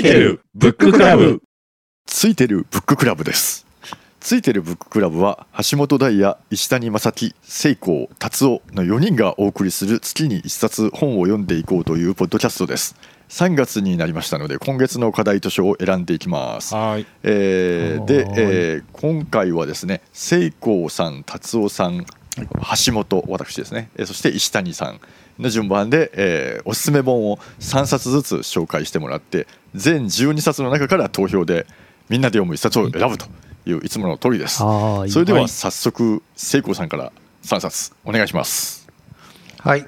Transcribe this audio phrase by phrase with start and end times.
[0.00, 1.42] いてるブッククラブ。
[2.06, 3.66] ついてるブッククラブです。
[4.18, 12.96] ついてるブッククラブは橋本大也石谷正樹聖光達夫の4人がお送りする月に1冊本を読んでいこうというポッドキャストです。
[13.28, 17.06] 3月になりましたので今月の課題図書を選んでいきます、はい。
[17.22, 18.34] えーでは、い。
[18.38, 22.04] えー今回はですね聖光さん達夫さん
[22.86, 23.90] 橋本私ですね。
[23.96, 25.00] えーそして石谷さん
[25.38, 31.66] の順番で、えーおすすめ本を3冊ずつ紹介してもらって全12冊の中から投票で
[32.08, 33.26] みんなで読む1冊を選ぶと
[33.66, 34.58] いういつもの通りです。
[34.58, 37.12] それでははい早速聖光さんから
[37.44, 38.88] 3冊お願いします。
[39.58, 39.86] はい。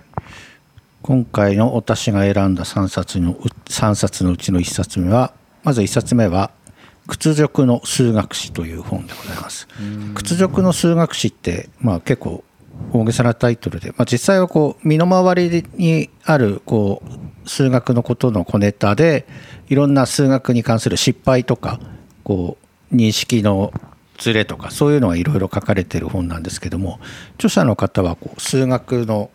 [1.02, 6.52] 今回の私が選んだ3冊のう3冊のうちの1冊目はまず1冊目は
[7.08, 9.66] 「屈辱の数学史」という本でございます。
[10.14, 12.44] 屈辱の数学史って、まあ、結構
[12.92, 19.26] 大げさなタイトルで、まあ、実際はこう身の回りにあるこう数学のことの小ネタで
[19.68, 21.80] いろんな数学に関する失敗とか
[22.24, 22.56] こ
[22.92, 23.72] う認識の
[24.18, 27.00] ズレとかそういうのがいろいろ書かれてる本なんですけども
[27.34, 29.30] 著者の方はこう数学の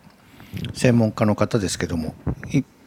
[0.72, 2.14] 専門家の方ですけども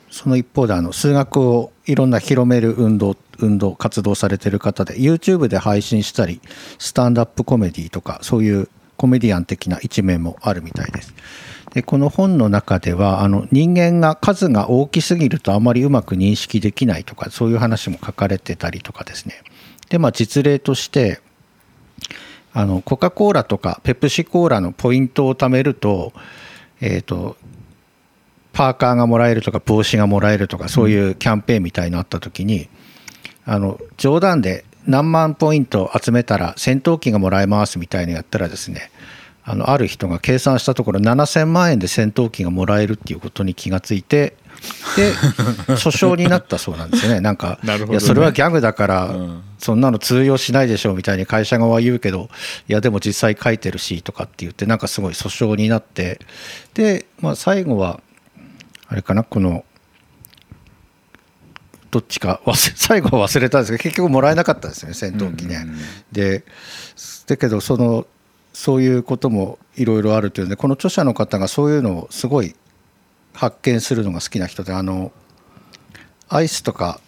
[0.10, 6.42] その一方であの数学をいろんな広める運動運動活動されてる方で YouTube で配信したり
[6.78, 11.14] スタンドアップコメディとかそういうコメディアン的な一面もあるみたいです。
[11.74, 19.42] でこの本の中ではあの人間が数が大きすぎるとあまりうまく認識できないとかそういう話も書かれてたりとかですね。
[19.90, 21.22] でまあ実例として
[22.54, 26.12] あのコカ・コーラとかペプシコーラのポイントを貯めると,、
[26.82, 27.38] えー、と
[28.52, 32.68] パーカーがもらえるとか帽子がもらえるとかそういうキャンペーンみたいのあった時に、
[33.46, 38.92] あの冗談で何万ポイント集めたら戦闘機がもらえますみたいのやったらですね
[39.52, 44.38] あのある人が計算したところ7000万円で戦闘機がもらえるっていうことに気がついて
[44.96, 45.12] で
[45.76, 47.20] 訴訟になったそうなんですよね。
[47.20, 49.44] なんかいやそれはギャグだから、うん。
[49.58, 52.32] そんなの通用しないでしょうみたいに会社側は言うけど
[52.68, 56.20] いやでも実際書いてるしとかって言ってなんかすごい訴訟になって
[56.74, 58.02] で、まあ、最後は
[58.88, 59.64] あれかなこの
[61.92, 65.68] どっちか忘れ 最後は忘れたんですけど結局もらえなかったんですよね戦闘機ね。
[66.12, 66.44] で
[67.28, 68.08] だけどその
[68.54, 72.56] そういうこともいろいろあるというのでこの著者の方がそういうのをすごい
[73.34, 75.12] 発見するのが好きな人であの
[76.30, 77.00] アイスとか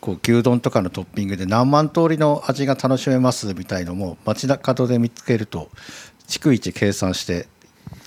[0.00, 5.70] こう牛丼とかのトッピングで何万通りの味が楽しめますみたいのも街中で見つけると
[6.28, 7.48] 逐一計算して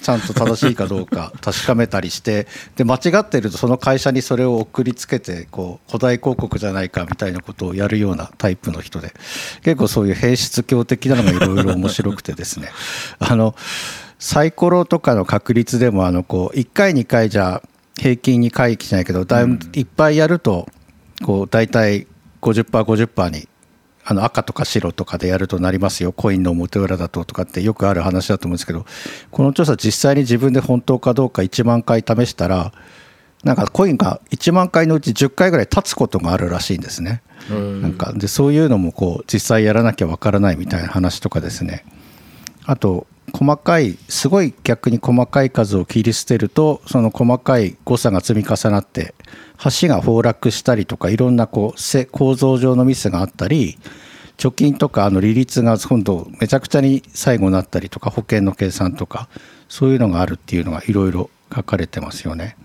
[0.01, 9.13] ちゃんと正しいかどうか 確かめたりしてで間違ってるとその会社にそれを送りつけてこう古代広告じゃないかみたいなことをやるようなタイプの人で
[9.63, 12.69] 結構そういう変質狂的なのがいろいろ面白くてですね。
[13.19, 13.55] あの
[14.19, 17.61] サイコロとかの確率でもあのこう1回2回じゃ
[17.99, 20.67] 平均に回帰しないけどだいぶいっぱいやると
[21.23, 22.07] こう大体
[22.41, 23.47] 50%50% に
[24.09, 26.13] あの赤とか白とかでやるとなりますよ。
[26.13, 28.85] コインの表裏だととかってよくある話だと思うんですけど
[29.31, 32.71] この調査実際に自分で本当かどうか1万回試したら
[33.43, 37.21] なんかコインが1万回のうち10回ぐらい立つことがあるらしいんですね。
[37.49, 41.83] なんかでそういうのもこう実際やらなきゃわからないみたいな話とかですね。
[42.65, 49.13] あと細かいすごい逆に細かい数を切り捨てるとその細かい誤差が積み重なって
[49.63, 53.77] 橋が崩落したりとかいろんなこうせ構造上のミスがあったり
[54.37, 59.29] 貯金とかあの利率が今度めちゃくちゃに最後になったりとか保険の計算とか
[59.67, 62.55] そういうのがあるっていうのがいろいろ書かれてますよね。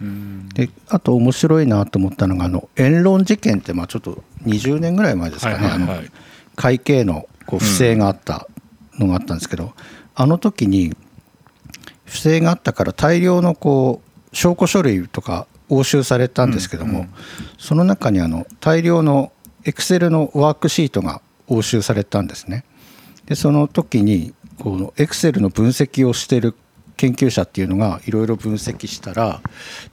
[0.55, 5.89] であと面白いなと思ったのがあのエンロン事件ってまあちょっと20年ぐらい前ですかね、あの
[6.57, 8.47] 会計のこう不正があった
[8.99, 9.73] のがあったんですけど、
[10.15, 10.95] あの時に
[12.05, 17.07] 不正があったから大量のこう証拠書類とか押収されたんですけども、
[17.59, 19.33] その中にあの大量の
[19.65, 22.65] エクセルのワークシートが押収されたんですね。
[23.27, 26.55] でその時にこのエクセルの分析をしている
[26.97, 29.41] 研究者っていうのがいろいろ分析したら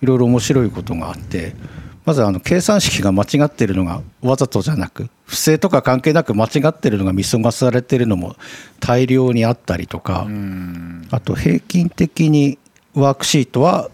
[0.01, 1.55] いろいろ面白いことがあって
[2.05, 8.35] まずあの計算式が間違ってるのがわざとじゃなく不正とか関係なく間違ってるのが見過ごされてるのも
[8.79, 10.27] 大量にあったりとか
[11.11, 12.57] あと平均的に
[12.93, 13.89] ワークシートは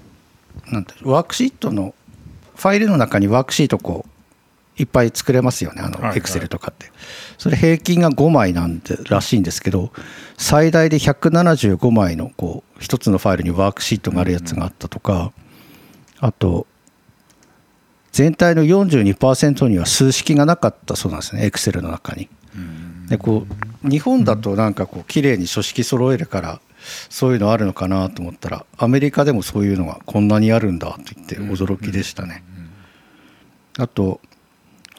[0.71, 1.93] なんてワークシートの
[2.55, 4.09] ファイルの中にワークシートこう
[4.77, 5.81] いっぱい作れますよね。
[5.81, 6.91] あのはいエクセルとかって、
[7.37, 9.91] それ平均が5枚なんでらしいんですけど
[10.37, 15.31] 最大で175枚のこう一つのファイルにワークシートがあるやつがあったとか、
[16.19, 16.67] あと
[18.11, 22.29] 全体の42%には数式がなかったそうなんですねエクセルの中に。
[23.07, 23.45] でこ
[23.83, 26.61] う日本だとなんかこう綺麗に書式揃えるから
[27.09, 32.43] そういうのあるのかなと思ったらアメリカでもそういうのがこんなにあるんだと言って驚きでしたね。
[33.77, 34.21] あと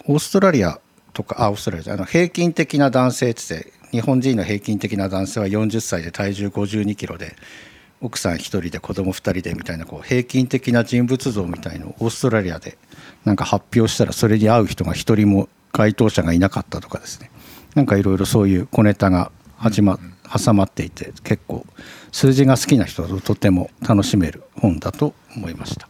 [0.07, 0.81] オーストラリア
[1.13, 7.37] とかあオーストラリアじゃあの平均的な男性って言って日本人の平均的な男性は40歳で体重5 2キロで
[8.01, 12.77] 奥さん1人で子供2人でみたいなこう平均的な人物像みたいのをオーストラリアで
[13.25, 17.31] なんか発表したらそれに合う人が1人も該当者がいなかったとかですね。
[17.75, 21.67] なんかいろいろそういう小ネタが始ま挟まっていて結構
[22.13, 25.89] 数字が好きな人はとても楽しめる本だと思いました。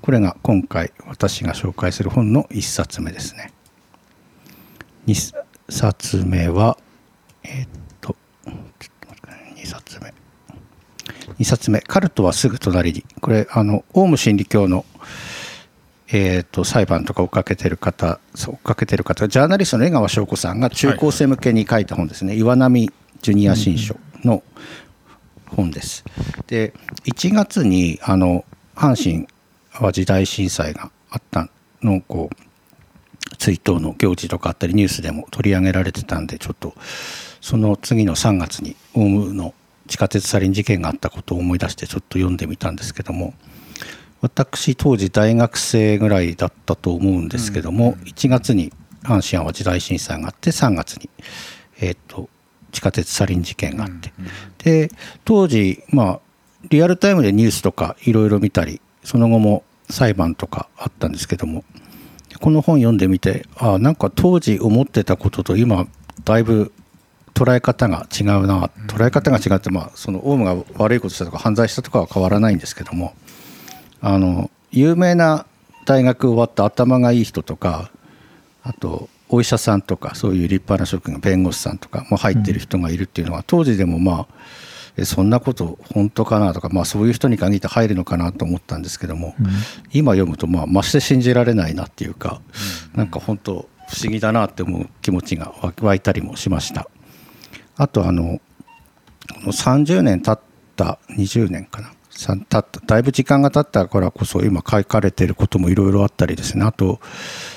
[0.00, 3.52] これが今回私が紹介する本の1冊目ですね。
[5.06, 5.34] 2
[5.68, 6.78] 冊目は
[7.42, 7.68] えーっ
[8.00, 8.54] とっとっ
[9.56, 10.14] 2冊目。
[11.38, 14.84] 2冊目「カルトはすぐ隣に」これあのオウム真理教の
[16.08, 22.92] えー、と裁判とか追っかけてる方追っかけてる方ジャーナリストの江川翔子さんが中高生向けに書いた本ですね、岩波
[23.26, 24.44] ジュニア新書の
[25.48, 26.04] 本です。
[26.46, 26.72] で
[27.06, 28.44] 1月にあの
[28.76, 29.26] 阪神・
[29.72, 31.48] 淡路大震災があった
[31.82, 36.74] のこう追悼の行事とかあったりニュースでも取り上げられてたんでちょっと
[37.40, 39.54] その次の3月にオウムの
[39.88, 43.34] 地下鉄サリン事件があったことを思い出してちょっと読んでみたんですけども
[44.20, 48.72] 私当時大学生ぐらいだったと思うんですけども、1月に
[49.02, 51.10] 阪神・淡路大震災があって3月に、
[51.80, 52.30] えー、と
[52.76, 54.12] 地下鉄サリン事件があって、
[54.62, 54.90] で
[55.24, 56.20] 当時まあ
[56.68, 61.64] リアルタイムでニュースとかいろいろ見たりその後も裁判とかあったんですけども
[62.38, 65.86] この本読んでみてあなんか当時思ってたことと今
[66.24, 66.70] だいぶ
[67.32, 73.14] 捉え方が違うな捉え方が違ってまあそのオウムが悪いことしたとか犯罪したとかは変わらないんですけども
[74.02, 75.46] あの有名な
[75.86, 77.90] 大学終わった頭がいい人とか
[78.62, 84.34] あとお医者さんとかそういう立派な職業弁護士さんとかも入ってる人がいるっていうのは当時でもまあ
[84.96, 89.34] えそんなこと本当かなとか、まあ、そういう人に限って入るのかなと思ったんですけども、
[89.92, 92.40] 今読むとまあまして信じられないなっていうか、
[92.94, 95.52] なんか本当不思議だなって思う気持ちが
[95.82, 96.88] 湧いたりもしました。
[97.76, 98.40] あとあの
[99.44, 100.40] 30年経っ
[100.76, 106.64] た20年かなさただいぶ時間が経ったからこそ今書かれていることもいろいろあったりですね。
[106.64, 106.98] あと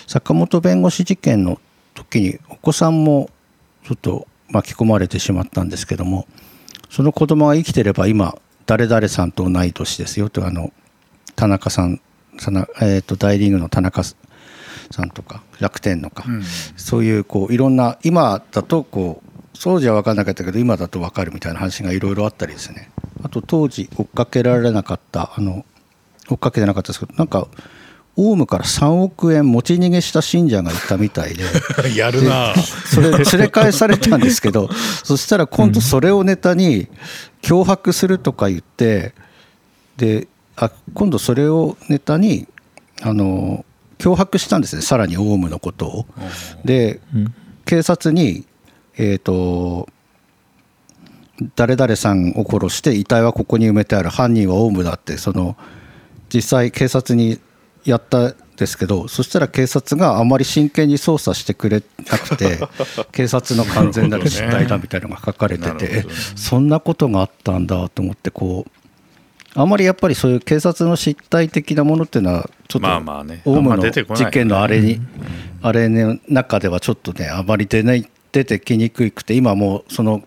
[0.05, 1.59] 坂本弁護士事件の
[1.93, 3.29] 時にお子さんも
[3.85, 6.27] ちょっと巻き込まれてしまったんですけども
[6.89, 10.73] その子供が生きてれば今誰々さんと同い年ですよとあの
[11.35, 12.01] 田中さん
[12.37, 14.15] さな、えー、と大リーグの田中さ
[15.05, 16.25] んとか楽天のか、
[16.75, 19.29] そういうこういろんな今だとこう
[19.61, 22.89] 当時は分からなかったけど今だと分かるみたいな話がいろいろあったりですね
[23.23, 25.65] あと当時追っかけられなかったあの
[26.29, 27.47] 追っかけてなかったですけどなんか
[28.21, 31.43] オウムから3億円持ち逃げした信者がいたみたいで。
[31.95, 32.53] やるな。
[32.53, 34.69] それ連れ返されたんですけど
[35.05, 36.89] そしたら今度それをネタに
[37.41, 39.13] 脅迫するとか言って
[39.95, 40.27] で
[40.57, 42.47] あ今度それをネタに
[43.01, 43.63] あの
[43.99, 46.05] 脅迫したんですねさらにオウムのことを。
[46.65, 46.99] で
[47.65, 48.45] 警察に
[48.97, 49.87] えーと
[51.55, 54.09] 誰々さんを殺して遺体はここに埋めてある。
[54.09, 55.55] 犯人はオウムだってその
[56.33, 57.39] 実際警察に
[57.85, 61.81] やったんですけどそしたら警察があまり真剣に捜査してくれ
[62.11, 62.59] なくて
[63.11, 66.05] 警察の完全なる失態だみたいなのが書かれてて、ね。
[66.35, 68.71] そんなことがあったんだと思ってこう
[69.55, 73.41] あまりやっぱりそういう警察の失態的なものっていうのはちょっとまあまあね。
[73.45, 75.01] オウムの事件のあれに
[75.61, 80.21] あれの中ではちょっとねあまり出ない出てきにくくて今もうその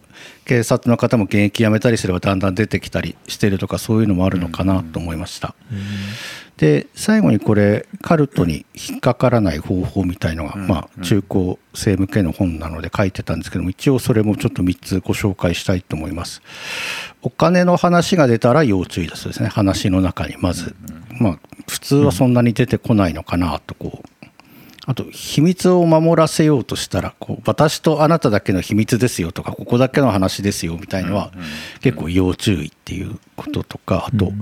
[0.52, 5.54] 警察の方も現役辞めたりすればだんだん出てきたりしてるとかそういうのもあるのかなと思いました。
[6.58, 16.42] で最後にこれカルトに引っかからない方法みたいのが、まあ、中高生向けの本なので書いてたんですけども一応それもちょっと3つご紹介したいと思います。
[17.22, 19.48] お金の話が出たら要注意だそうですね。
[19.48, 20.76] 話の中にまず、
[21.18, 24.21] まあ普通はそんなに出てこないのかなとこう
[24.84, 31.30] あと秘密を守らせようとしたらこう私とあなただけの秘密ですよとかここだけの話ですよみたいのは
[31.80, 34.32] 結構要注意っていうこととかあと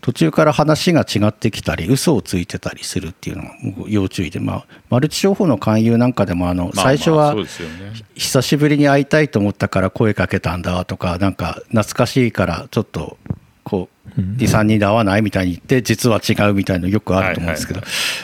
[0.00, 3.50] 途中から話が違ってきたり嘘をついてたりするっていうのが
[3.86, 7.36] 要注意でまあマルチ商法の勧誘なんかでもあの最初は
[8.14, 13.16] 久しぶりに会いたいと思ったから声かけたんだとかなんか懐かしいからちょっと
[13.64, 17.80] こう23人で会わないみたいに言って実は違うみたいのよくあると思うんですけど、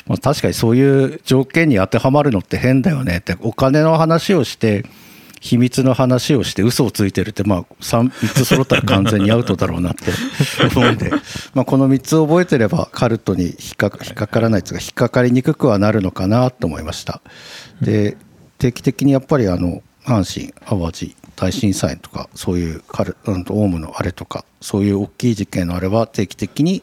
[0.07, 4.85] まあ、確かにそういう条件に当てはまるのって変だよねってお金の話をして
[5.41, 10.11] 秘密の話をして嘘をついてるってまあ 3, 3つ揃ったら完全にアウトだろうなって
[10.77, 11.11] 思うんで。
[11.55, 17.21] まあこの3つ覚えてればカルトに引っか引っかからないというか引っかかりにくくはなるのかなと思いました。
[17.81, 18.17] で
[18.59, 26.83] 定期的にやっぱりあの阪神・淡路大震災とかそういうカル、うん、とオウムのあれとかそういう大きい事件のあれは定期的に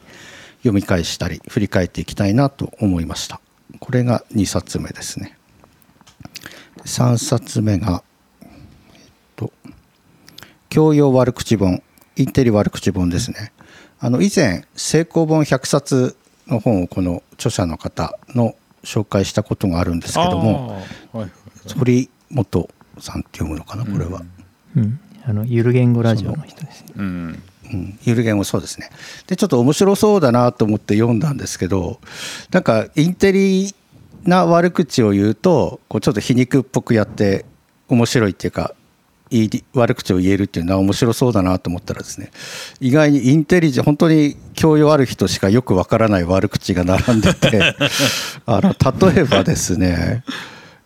[0.58, 3.40] 読み返したり振り返っていきたいなと思いました
[3.80, 5.36] これが2冊目ですね
[6.86, 8.02] 3冊目が、
[8.42, 8.48] えっ
[9.34, 9.52] と、
[10.68, 11.82] 教養悪口本、
[12.16, 13.52] インテリ悪口本ですね。
[13.98, 20.80] あの以前、成功本100冊の本をこの著者の方の紹介したことがあるんですけども、
[21.76, 24.20] 堀本さんって読むのかな、これは。
[24.20, 24.30] うん、
[25.24, 26.82] あのゆる言語ラジオの人です。
[26.82, 26.94] ね。
[26.96, 27.02] う。
[27.02, 27.42] ん。
[27.72, 28.90] うん、ゆる言語そうですね。
[29.26, 32.00] でちょっと面白そうだなと思って読んだんですけど
[32.50, 33.74] なんかインテリ
[34.24, 37.44] な悪口を言うとこうちょっと皮肉っぽくやって
[37.88, 38.74] 面白いっていうか
[39.30, 42.30] いい悪口を言えるっていうのは面白そうだなと思ったらですね
[42.80, 47.74] 意外にインテリジェ本当に教養ある人しかよくわからない悪口が並んでて
[48.46, 50.22] あの例えばですね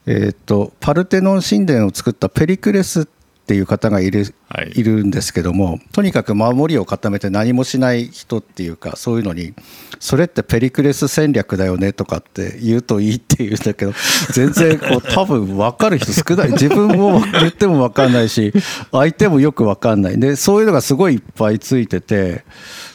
[0.07, 3.20] えー、とパルテノン神殿を作ったペリクレスって
[3.55, 4.73] いう方がいる,、はい。
[4.75, 9.55] い、るんですけどもとにかく守りを固めて何もしない人っていうかそういうのに
[9.99, 13.93] それってペリクレス戦略だよねとかって言うといいって言うんだけど
[14.33, 16.53] 全然こう 多分分かる人少ない。
[16.53, 18.53] 自分も言っても分かんないし
[18.93, 20.19] 相手もよく分かんない。
[20.19, 22.45] でそういうのがすごいいっぱいついてて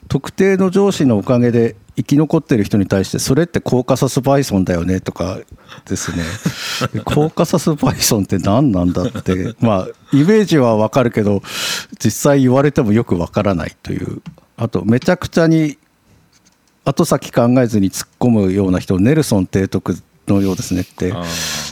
[0.08, 5.40] 特定の上司のおかげで生き残ってる人に対してそれってコーカサスバイソンだよねとか
[5.86, 6.24] ですね。
[6.94, 9.56] でコーカサスバイソンって何なんだって。
[9.60, 11.42] まあイメージはわかるけど
[12.04, 14.22] 実際言われてもよくわからないという。
[14.58, 15.78] あとめちゃくちゃに
[16.84, 19.96] 後先考えずに突っ込むような人ネルソン提督
[20.28, 21.14] のようですねって。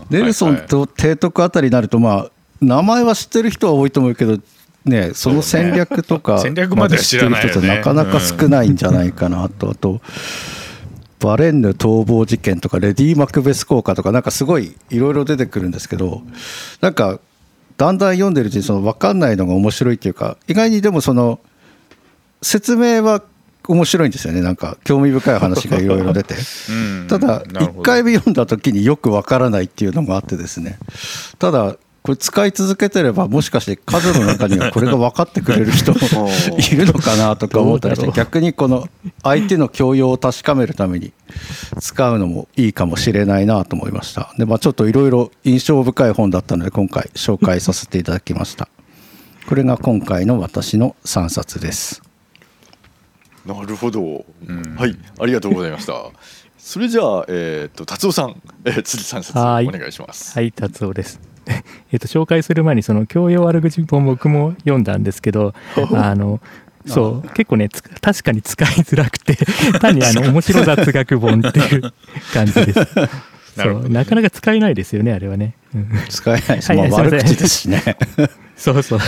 [0.09, 4.37] ネルソンと提督あたりになるとまあ名前は知ってる人は多いと思うけど
[4.85, 9.69] ねその戦略とか 戦略までは知ってる人ってなかなか少ないんじゃないかなと。
[9.71, 10.01] あと
[11.19, 16.21] バレンヌ逃亡事件とかレディ・マクベス効果とかなんかすごいいろいろ出てくるんですけど
[16.81, 17.19] なんか
[17.77, 21.39] だんだん読んでるうちにその分かんないのが面白いっていうか意外にでもその
[22.41, 23.23] 説明は
[23.67, 24.41] 面白いんですよね。
[24.41, 26.35] なんか興味深い話がいろいろ出て。
[26.69, 26.71] う
[27.05, 27.07] ん。
[27.07, 30.77] ただなるほ1ど回目読んだ時によくわからないっていうのがあってですね。
[31.39, 35.99] ただこれ使い続けてればもしかして数の中にはこれが分かってくれる人も
[36.59, 38.89] いるのかなとか思ったりして逆にこの
[39.23, 41.13] 相手の教養を確かめるために
[41.79, 44.33] 使うのもいいかもしれないなと思いました。
[44.37, 48.67] で、まあ、ちょっといろいろ印象深い本だったので今回紹介させていただきました。
[49.47, 52.01] これが今回の私の3冊です。
[53.45, 54.23] なるほど、ん
[54.77, 55.93] はいありがとうございました。
[56.59, 59.67] それじゃあえっ、と達夫さん、えー、次3冊はい。
[59.67, 60.37] お願いします。
[60.37, 61.32] はい、達夫です。
[61.91, 65.53] えっと紹介する前にその教養悪口本僕も読んだんですけど、
[65.93, 66.39] あの
[66.85, 69.37] そう結構ねつ確かに使いづらくて
[69.79, 71.93] 単にあの面白雑学本っていう
[72.33, 72.79] 感じです。
[73.57, 75.53] なそうなかなか使えないですよねあれはね。
[75.75, 77.83] うん使えないです、はいまあ、悪口ですしね
[78.55, 78.99] そうそう。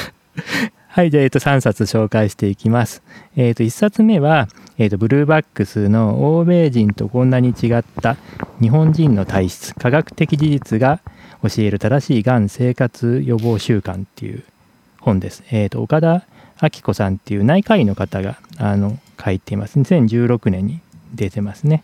[0.96, 3.04] はい、じゃあ、えっと、3冊紹介していきます。
[3.36, 8.18] えっと、1冊目は、えっと、ブルーバックスの欧米人とこんなに違った
[8.62, 11.00] 日本人の体質、科学的事実が
[11.42, 14.44] 教える正しいがん生活予防習慣っていう
[15.00, 15.44] 本です。
[15.52, 16.24] えっと、岡田
[16.62, 19.80] 明子さんっていう内科医の方が、あの、書いています。
[19.80, 20.80] 2016年に
[21.14, 21.84] 出てますね。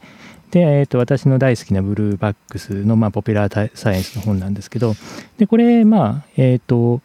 [0.51, 4.95] で、えー、と私の大好きなブルーバックスの、まあ、ポピュラーサイエンスの本なんですけど
[5.37, 7.01] でこれまあえっ、と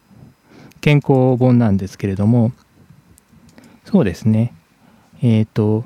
[0.81, 2.51] 健康本なんですけれども
[3.85, 4.53] そうですね
[5.21, 5.83] えっ、と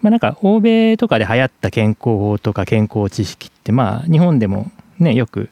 [0.00, 5.50] まあなんか欧米とかで流行った健康法とか健康知識ってまあ日本でもねよく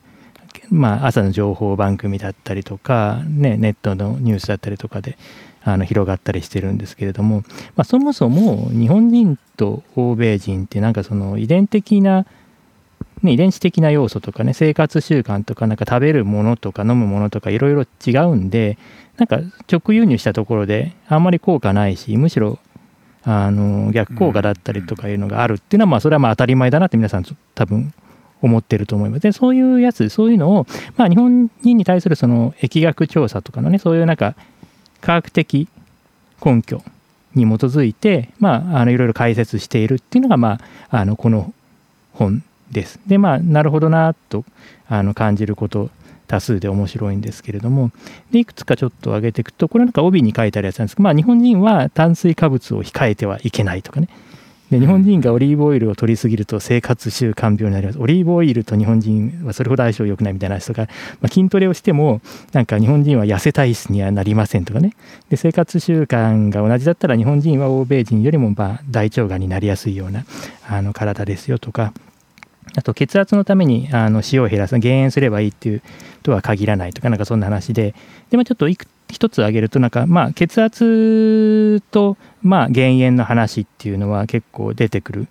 [0.70, 5.18] まあ朝の情報番組だったりとか、ね、ネットのニュースだったりとかで
[5.62, 7.42] あの広がったりしてるんですけれども、
[7.74, 12.24] まあ、そもそも日本人と欧米人ってなんかその遺伝的な
[13.22, 18.78] ね、遺伝子的な要素とかね生活習慣とかなんか食べるものとか飲むものとかいろいろ違うんで
[19.16, 22.58] なんか直輸入したところであんまり効果ないしむしろ
[23.24, 27.92] あの逆効果だったりとかいうのがあるっていうのはまあそれはまあ当たり前だなって皆さん多分
[28.42, 29.22] 思ってると思います。
[29.22, 34.36] でそういうやつそういうのをまあ日本人に対するその疫学調査とかのねそういうなんか
[35.00, 35.68] 科学的
[36.44, 36.82] 根拠
[37.34, 41.52] に基づいてまああのいろいろ解説しているっていうのがまああのこの
[42.12, 43.00] 本です。
[43.06, 44.44] でまあなるほどなと
[44.88, 45.90] あの感じること
[46.26, 47.90] 多数で面白いんですけれども。
[48.30, 54.08] でいくつかちょっと挙げていくとこれなんか帯に書いてあるやつなんですけど、まあ、日本人は炭水化物を控えてはいけないとかね。
[54.70, 58.00] で日本人がオリーブオイルを取りすぎると生活習慣病になります。
[58.00, 60.88] オリーブオイルと日本人はそれほど相性良くないみたいな話とか、
[61.20, 62.20] まあ、筋トレをしても
[62.52, 64.94] なんか日本人は痩せ体質にはなりませんとかね。
[65.30, 70.24] で生活習慣が同じだったら日本人は欧米人よりもまあ大腸がんになりやすいような
[70.68, 71.92] あの体ですよとか。
[72.76, 75.82] あと血圧のためにあの塩を減らす減塩すればいいっていう
[76.22, 77.94] とは限らないとかなんかそんな話で
[78.30, 85.28] で、まあ、ちょっといく一つ挙げるとなんかまあ血圧とまあ減塩の話っていうのは結構出てくるん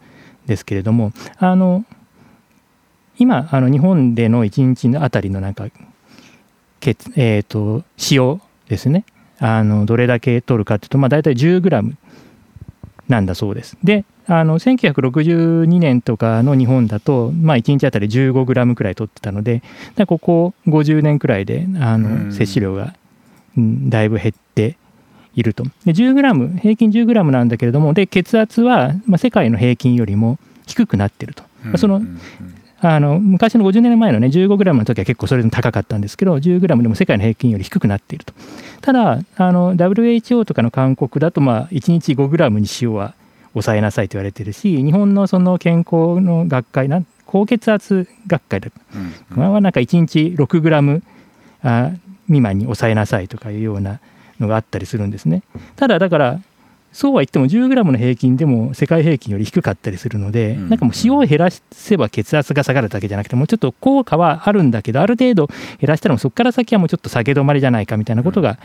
[0.47, 1.85] ですけれどもあの
[3.17, 5.67] 今あの日本での1日のあたりのなんか
[6.79, 9.05] 血、えー、と塩ですね
[9.39, 11.95] あのどれだけ取るかっていうと、まあ、大体 10g
[13.07, 13.77] なんだそうです。
[13.83, 19.61] であの1962年とかの日本だと、まあ、1日あたり 15g くらい取ってたので
[20.07, 22.95] ここ50年くらいであの摂取量が、
[23.57, 24.77] うん、だいぶ減って
[25.35, 25.63] いると。
[25.85, 31.43] で 10g 平均 10g なんだけれどもで血圧は、まあ、世界の平均よりも低くなってると。
[31.77, 32.01] その
[32.79, 38.33] あの昔の50年前のね 15g の時は結構それでも高かったんですけど 10g でも世界の平均より低くなっていると
[38.81, 43.15] ただあの WHO とかの勧告だとまあ1日 5g に塩は
[43.55, 49.43] 抑えなさいと言われてるし日本のその健康の学会な高血圧学会だ、うん。
[49.43, 51.01] うん、はなんか1日 6g
[51.63, 51.91] あ
[52.27, 53.99] 未満に抑えなさいとかいうような
[54.39, 55.43] のがあったりするんですね。
[55.75, 56.39] ただだから
[56.91, 68.57] そうは言っても 10g の平均でも世界平均より低かったりするので、なんかもう塩を減らせば血圧が下がるだけじゃなくてもうちょっと効果はあるんだけどある程度減らしたらもそこから先はもうちょっと下げ止まりじゃないかみたいなことが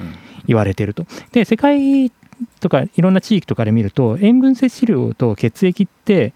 [0.46, 1.06] 言われてると。
[1.32, 2.12] で世界
[2.60, 6.32] とかいろんな地域とかで見ると塩分摂取量と血液って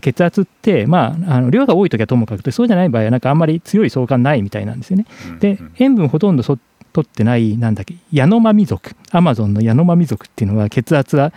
[0.00, 5.06] 血圧って、まあ、あの量が多い時はともかくてそうじゃない場合はなんかあんまり強い相関ないみたいなんですよね。
[5.40, 6.58] で塩分ほとんどそ
[6.94, 11.32] 取ってないなんだっけヤノマミ族アマゾンのヤノマミ族っていうのは血圧は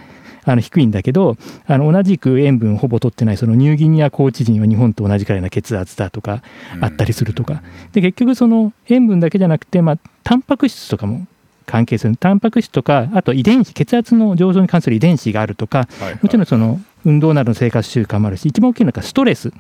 [0.46, 1.36] あの低いんだけど
[1.66, 6.42] あの同じく塩分ほぼ取ってないそのニューギニア高地人は日本と同じくらいの血圧だとか
[6.80, 7.62] あったりするとか。
[7.92, 11.28] で結局その塩分だけじゃなくてまあタンパク質とかも
[11.68, 15.88] 関係するタンパク質とかあと遺伝子血圧の上昇に関する遺伝子があるとか、
[16.24, 19.52] もちろんその運動などの生活習慣もあるし一番大きいのがストレス。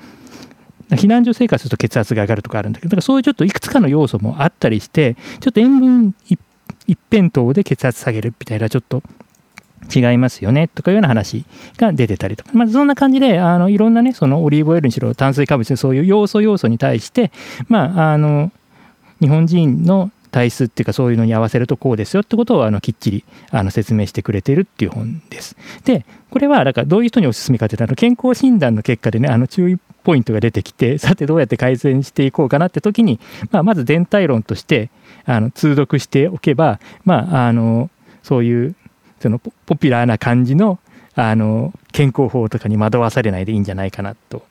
[0.89, 6.15] 避難所生活すると血圧が上がるとかあるんだけどだからそういうちょっといくつかの要素もあったりしてちょっと塩分
[6.87, 9.03] 一辺倒で血圧下げるみたいなちょっと
[9.93, 11.45] 違いますよねとかいうような話
[11.77, 17.31] が出てたりとか、まあ、そんな感じであのいろんなねそのオリーブオイルにしろ炭水化物そういう要素要素に対して、
[17.67, 18.51] まあ、あの
[19.19, 25.55] 日本人の体質っていうかそういうのに合わせるとこうですよってことをあのきっちりあの説明してくれてるっていう本です。
[25.85, 33.19] でこれはだからどういう人におすすめかというとあの健康診断の結果でねあの注意ポイントが出てきて さてどうやって改善していこうかなって時に、
[33.51, 34.89] まあ、まず全体論として
[35.25, 37.89] あの通読しておけば、まあ、あの
[38.23, 38.75] そういう
[39.19, 40.79] そのポピュラーな感じの
[41.15, 44.43] あの健康法とかに惑わされないでいいんじゃないかなと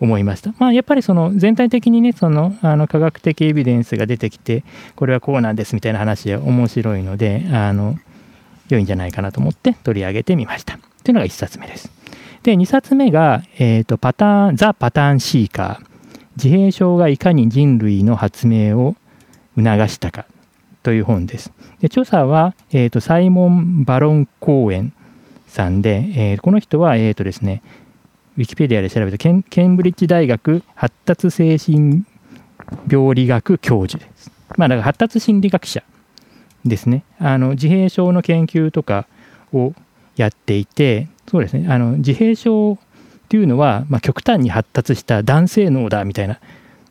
[0.00, 0.54] 思いました。
[0.58, 4.64] まあ、やっぱりその全体的にねそのあの科学的エビデンスが出てきて
[4.96, 7.96] これはこうなんですみたいな話は面白いのであの
[8.68, 10.78] 良いんじゃないかなと思って取り上げてみました。
[11.04, 11.90] というのが1冊目です。
[12.42, 15.90] で2冊目が、えーと、パターンザ・パターンシーカー
[16.36, 18.96] 自閉症がいかに人類の発明を
[19.56, 20.24] 促したか
[20.82, 21.52] という本です。
[21.80, 24.92] で著者は、えーと、サイモン・バロン・コーエン
[25.46, 27.62] さんで、えー、この人は、えーとですね、
[28.36, 32.04] ウィキペディアで調べたケンケンブリッジ大学発達精神
[32.88, 34.30] 病理学教授です。
[34.56, 35.82] まあ、だから発達心理学者
[36.64, 37.04] ですね。
[37.18, 39.06] あの自閉症の研究とか
[39.52, 39.74] を
[40.16, 42.76] やっていて、そうですね、あの自閉症っ
[43.28, 46.40] ていうのは、まあ、極端に発達した男性脳だみたいな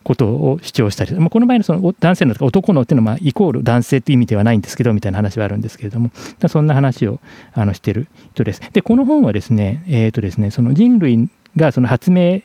[0.09, 6.09] ことを主張したり、まあ、この場合のその男性脳とか男脳っていうのはイコール男性っていう意味ではないんですけどみたいな話はあるんですけれども
[6.47, 7.19] そんな話を
[7.53, 8.61] あのしてる人です。
[8.73, 12.41] でこの本はですね,、えーとですねその人類がその発明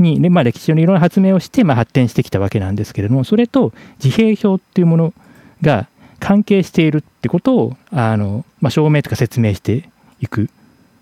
[0.00, 5.14] に、まあ、歴史上にいろんな発明をして、まあ、発展してきたわけなんですけれどもそれと自閉症っていうもの
[5.62, 5.86] が
[6.18, 9.88] 関係しているってことをあの、まあ、証明とか説明して
[10.20, 10.50] いく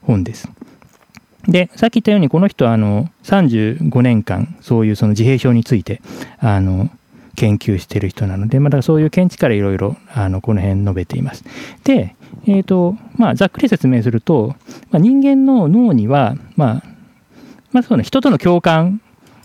[0.03, 0.47] 本です。
[1.47, 6.03] でさっき言ったようにこの人はあの35年間そういうその自閉症について
[6.41, 6.91] あの
[7.37, 11.45] 研究している人なので、ま、だそういう見地からいろいろあのこの辺述べています。
[11.85, 14.57] で、えーとまあ、ざっくり説明すると、
[14.91, 16.83] まあ、人間の脳には、まあ
[17.71, 19.01] まあそうね、人との共感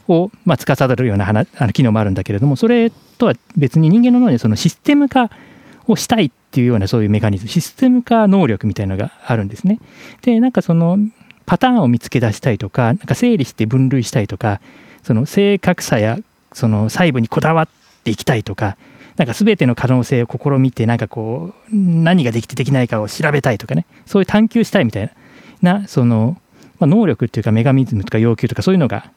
[0.08, 5.29] を、まあ、司るようなあの機能もあるんだけれどもそれとは別に人間の脳にそのシステム化
[5.88, 9.79] をしたいっていうようなそういうメカニズムシステム化能力みたいなのがあるんですね。
[10.21, 10.97] でなんかその
[11.45, 14.62] パターンを見つけ出したいとかなんか整理して分類したいとか
[15.03, 16.17] その正確さや
[16.53, 17.67] その細部にこだわっ
[18.03, 18.77] ていきたいとか
[19.17, 25.06] なんか全ての可能性を試みてなんかこう何ができてできないかを調べたいとかねそういう探求したいみたい
[25.62, 26.38] ななその、
[26.79, 29.12] まあ、能力っていうかメガミズムとか要求とかそういうのが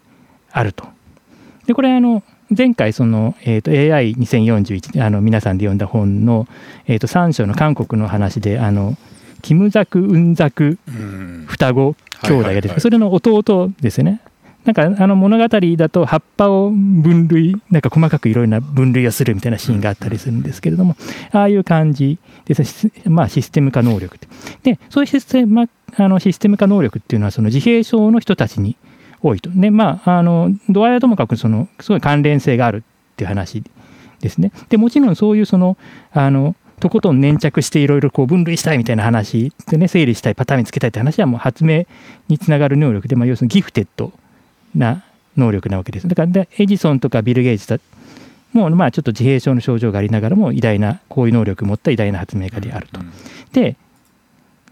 [0.52, 0.86] あると。
[1.66, 2.22] でこれあの
[2.56, 6.46] 前回その、えー、と AI2041 あの皆さんで読んだ本の、
[6.86, 8.96] えー、と3章の韓国の話であの
[9.42, 10.78] キムザク・ウンザク
[11.46, 14.20] 双子兄弟が出てくるそれの弟ですよね。
[14.66, 20.96] なんかあの物語だと葉っぱを分類なんか細かくいろいろな分類をするみたいなシーンがあったりするんですけれども
[21.30, 24.18] ああいう感じですまあシステム化能力
[24.64, 28.76] でそういうシステムあのシステム化能力っていうのはその自閉症の人たちに
[29.22, 29.50] 多いと。
[29.50, 33.62] でまああの度合いはともかくそのすごい関連性があるっていう話
[34.20, 34.50] ですね。
[34.68, 35.76] でもちろんそういうその
[36.12, 41.86] あのとことん粘着していろいろこう分類したいみたいな話でね整理したいパターンにつけたいって話はもう発明
[42.28, 44.12] につながる能力で、まあ、要するにギフテッド
[44.74, 45.04] な
[45.36, 46.08] 能力なわけです。
[46.08, 47.78] だからエジソンとかビル・ゲイツだ
[48.52, 53.00] もうまあちょっと自閉症の症状がありながらも偉大なこういう能力を持った偉大な発明家であると。
[53.52, 53.76] で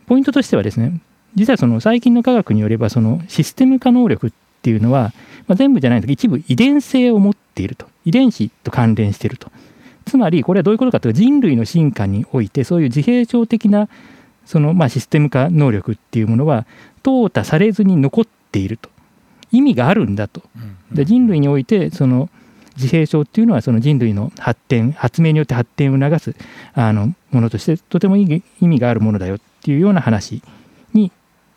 [0.06, 1.00] ポイントとしてはですね
[1.34, 5.12] 実はその最近の科学によればそのシステム化能力っていうのは、
[5.46, 9.50] まあ、全部じゃないんですけど一部遺伝性を持っていると遺伝子と関連していると
[10.04, 13.88] つまりこれはどういうことかというと人類の進化においてそういう自閉症的な
[14.44, 16.66] そのまあシステム化能力っていうものは
[17.02, 18.90] 淘汰されずに残っていると
[19.50, 20.42] 意味があるんだと。
[20.92, 22.28] で人類においてその
[22.76, 26.34] 自閉症っていうのはその人類の発展発明によって発展を促す
[26.74, 30.42] あのものとしてとてもいい意味があるものだよっていうような話に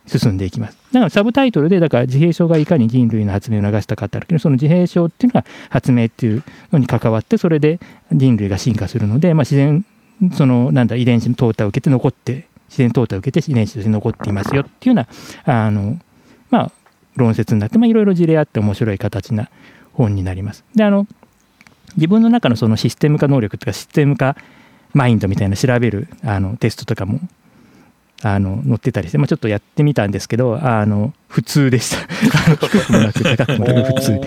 [0.07, 0.77] 進んでいきます。
[0.91, 7.79] だからサブタイトルでだから自閉症がいかに人類の発明を促したかってあるけどその自閉症っていうのが発明っていうのに関わってそれで
[8.11, 9.85] 人類が進化するので、まあ、自然
[10.33, 15.05] そのなんだ遺伝子の淘汰を受けて残って自然淘汰を受けて遺伝子として残っていますよっていうよ
[15.45, 15.99] うなあの
[16.49, 16.71] まあ
[17.15, 19.49] 論説になってまあいろいろ事例あって面白い形な
[19.93, 20.63] 本になります。
[20.75, 21.07] であの
[21.95, 24.35] 自分の中のそのシステム化能力とかシステム化
[24.93, 27.19] マインドみたいな調べるあのテストとかも
[28.23, 32.07] あの載ってたりして、まあ、ちょっとやってみたんですけどあの普通でした。
[32.57, 34.21] 低 くもなく高くもなく普通、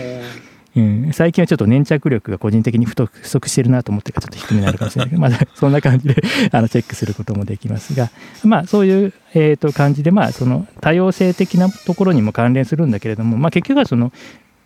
[0.76, 6.22] うん、最近はちょっと粘着力が個人的に不足してるなと思ってかちょっと低めになるかもしれないけど、まあ、そんな感じで
[6.52, 8.10] あのチェックすることもできますが、
[8.44, 14.12] まあ、そういう、えー、と感じで、まあ、その多様性的なところにも関連するんだけれども、まあ、結局はその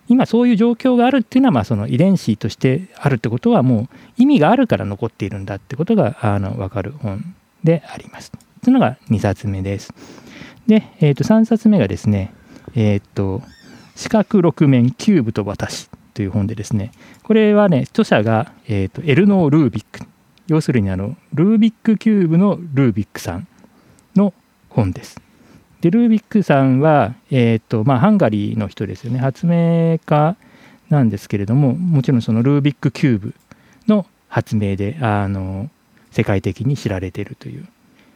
[0.07, 8.31] 今そういう状況があるっていうのはまあその遺伝子としてあるってことはもう意味があるから残っているんだってことがあの分かる本であります。
[8.64, 9.92] というのが2冊目です。
[10.66, 12.35] で、えー、と3冊目がですね、
[12.74, 13.42] えっ、ー、と
[13.94, 20.07] 四角六面キューブと私という本でですねこれはね著者が、えーと、エルノー・ルービック
[20.46, 23.48] 要するにあのルービックキューブのルービックさん
[24.14, 24.33] の
[24.68, 25.20] 本です。
[25.81, 30.37] でルービックさんは、えーとまあ、ハンガリーの人ですよね発明家
[30.88, 33.35] なんですけれどももちろんそのルービックキューブ
[33.87, 35.68] の発明であの
[36.11, 37.68] 世界的に知られているという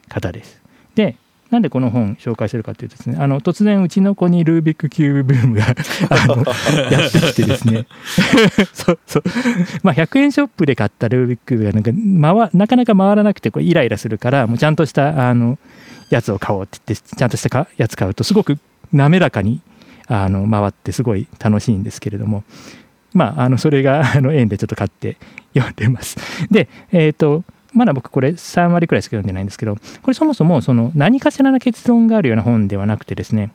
[0.08, 0.60] 方です。
[0.94, 1.16] で
[1.50, 5.64] なんでこの本紹介するかというとですねあの突然うちの子にルービックキューブブームが
[6.92, 7.86] やってきてですね
[8.74, 9.22] そうそう
[9.82, 15.58] まあ100円ショップで買ったルービックキューブがなんか回なかなか回らなくてこうイライラするからもうちゃんとしたあの
[16.10, 18.58] やつを買おうって言ってちゃんとしたやつ買うとすごく
[18.92, 19.62] 滑らかに
[20.06, 22.44] あの回ってすごい楽しいんですけれども
[23.14, 25.16] まああのそれがあの縁でちょっと買って
[25.54, 26.18] 読んでます。
[26.50, 33.52] でえっ、ー、とまだ僕これ3割くらいしか読んでないんですけど、これそもそもその何かしらの結論があるような本ではなくてですね、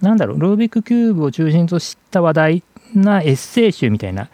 [0.00, 2.62] なんだろう、ルービックキューブを中心とした話題
[2.94, 4.28] なエッセイ集みたいな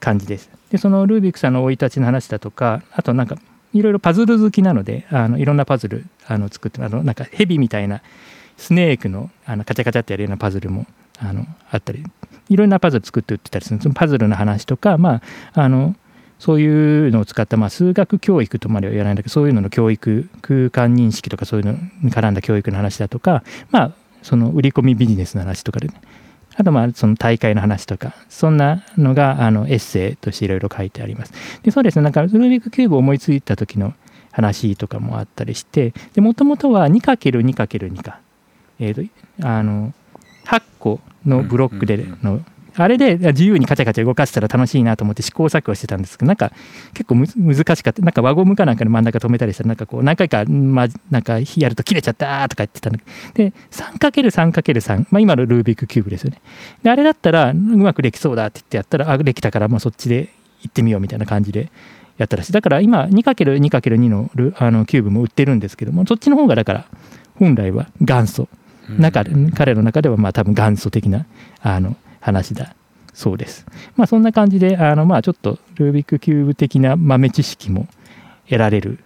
[0.00, 0.50] 感じです。
[0.70, 3.36] で、そのルービックさんの生い立ちの話だとか、あとなんか
[3.72, 8.02] いろいろパズル好きなので、あのいろんなパズルあの作って、あのなんかヘビみたいな
[8.56, 10.86] スネークのあのカチャカチャってやるようなパズルも
[11.18, 12.04] あのあったり、
[12.48, 15.22] いろんなパズル作って売ってたりするそのパズルの話とか、ま
[15.54, 15.96] あ、あの
[16.44, 25.94] そういうのを使った、まあ、数学教育とまでは言わないんだけどそういうのの教育空間認識とかそういうのに絡んだ教育の話だとかまあその売り込みビジネスの話とかで、ね、
[26.54, 31.32] あとまあその大会の話とかそんなのがあのエッセイとしていろいろ書いてあります。
[31.62, 32.02] でそうですね。
[32.02, 33.94] なんかルービックキューブを思いついた時の
[34.30, 38.20] 話とかもあったりしてもともとは 2×2×2 か、
[38.78, 39.08] えー
[39.40, 39.94] と、あの
[40.44, 42.44] 8個のブロックでの
[42.76, 46.52] あれで自由にカチャカチャ動かしたら楽しいなと思って試行錯誤してたんですけどなんか
[46.92, 48.02] 結構難しかった。
[48.02, 52.98] なんか輪ゴムかなんかの真ん中止めたりしたらなんかこう何回か、まあ、なんかやると切れちゃったとか言ってたの。
[53.34, 56.40] で 3×3×3、まあ、今のルービックキューブですよね。
[56.82, 60.30] であれだったらうまくできそうだって言ってやったらあできたからもうそっちで
[60.62, 61.70] 行ってみようみたいな感じで
[62.18, 62.52] やったらしい。
[62.52, 66.86] だから今 2×2×2 のルあのキューブも売ってるんですけどもそっちの方がだから
[67.36, 68.48] 本来は元祖。
[68.98, 71.24] 中彼の中ではまあ多分元祖的な
[71.62, 72.74] あの話だ
[73.12, 73.66] そうです。
[73.96, 77.86] まあそんな感じであのまあちょっとルービックキューブ的な豆知識も
[78.46, 78.98] 得られる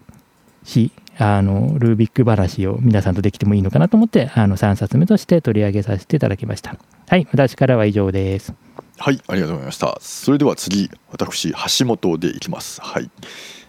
[0.62, 6.76] しあのルービック話を皆さんとできてもいいのかなと思ってあの3冊目として取り上げさせていただきました。
[7.08, 8.54] はい私からは以上です。
[8.98, 9.98] はいありがとうございました。
[10.00, 12.80] それでは次私橋本でいきます。
[12.80, 13.10] はい、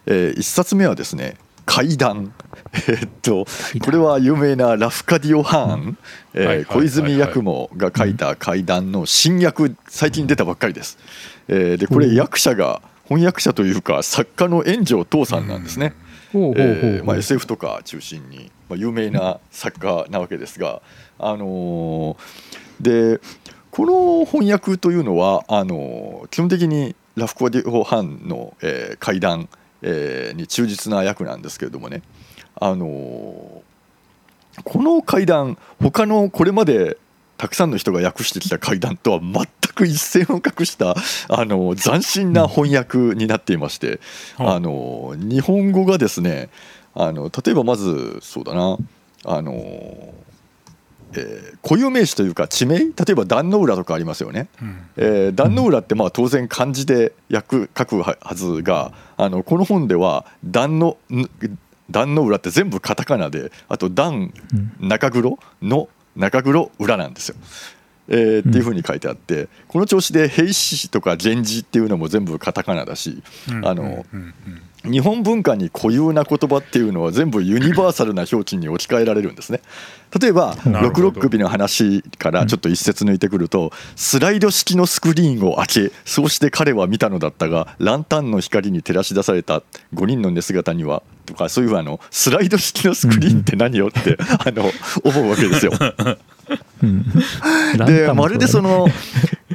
[0.06, 1.38] えー、1冊目はですね
[1.70, 2.34] 階段。
[2.90, 3.46] えっと
[3.80, 5.98] これは有名なラフカディオ・ハーン、
[6.34, 10.98] え小泉八雲が書いた怪談の新訳最近出たばっかりです。
[11.48, 15.94] えー、でこれ役者が翻訳者というか作家の炎上父さんなんですね。
[16.34, 20.82] えまあ、SF とか中心に、まあ、有名な作家なわけですが、
[21.18, 23.22] あのー、で
[23.72, 29.50] この翻訳というのはあの基本的にラフコディオ・ハンの、えー、会談、
[29.82, 32.02] えー、に忠実な役なんですけれどもね。
[32.60, 33.64] あの
[34.66, 36.98] この会談他のこれまで
[37.38, 40.96] たくさんの人が訳してきた会談とは全く一線を画した
[41.30, 44.02] あの斬新な翻訳になっていまして、
[44.38, 46.50] あの日本語がですね
[46.94, 48.78] あの例えばまずそうだな
[49.26, 50.14] あの、
[51.16, 54.48] えー固有名詞というか地名例えば壇の浦とかありますよね。
[54.98, 61.30] えー壇の浦ってまあ当然漢字で訳書くはずがあのこの本では壇のん
[61.92, 64.32] 壇の浦って全部カタカナであと壇
[64.80, 67.36] 中黒の中黒裏なんですよ。
[68.12, 73.22] えーっていうふうに書いてあってこの調子で兵士とか源氏っていうのも全部カタカナだし
[73.64, 74.04] あの
[74.84, 79.62] 日本文化に固有な言葉っていうのは全部ユニバーサルな表記に置き換えられるんですね。
[80.20, 89.62] 例えば六六首の話からちょっと一節抜いてくるとスライド式のスクリーンを開けそうして彼は見たのだったがランタンの光に照らし出された。
[89.94, 94.72] 5人の寝姿にはとかそういうあのスライド式のスクリーンって何よって あの
[95.04, 95.74] 思うわけですよ。
[96.84, 97.06] うん。
[97.86, 98.88] でまるでその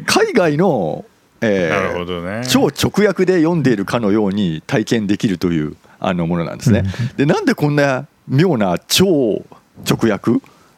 [0.07, 1.05] 海外の、
[1.45, 2.43] えーなるほどね。
[2.49, 6.85] 超直訳で読んでいるかのように体験できるというあのものなんですね。
[7.17, 9.43] でなんでこんな妙な超
[9.89, 10.33] 直訳、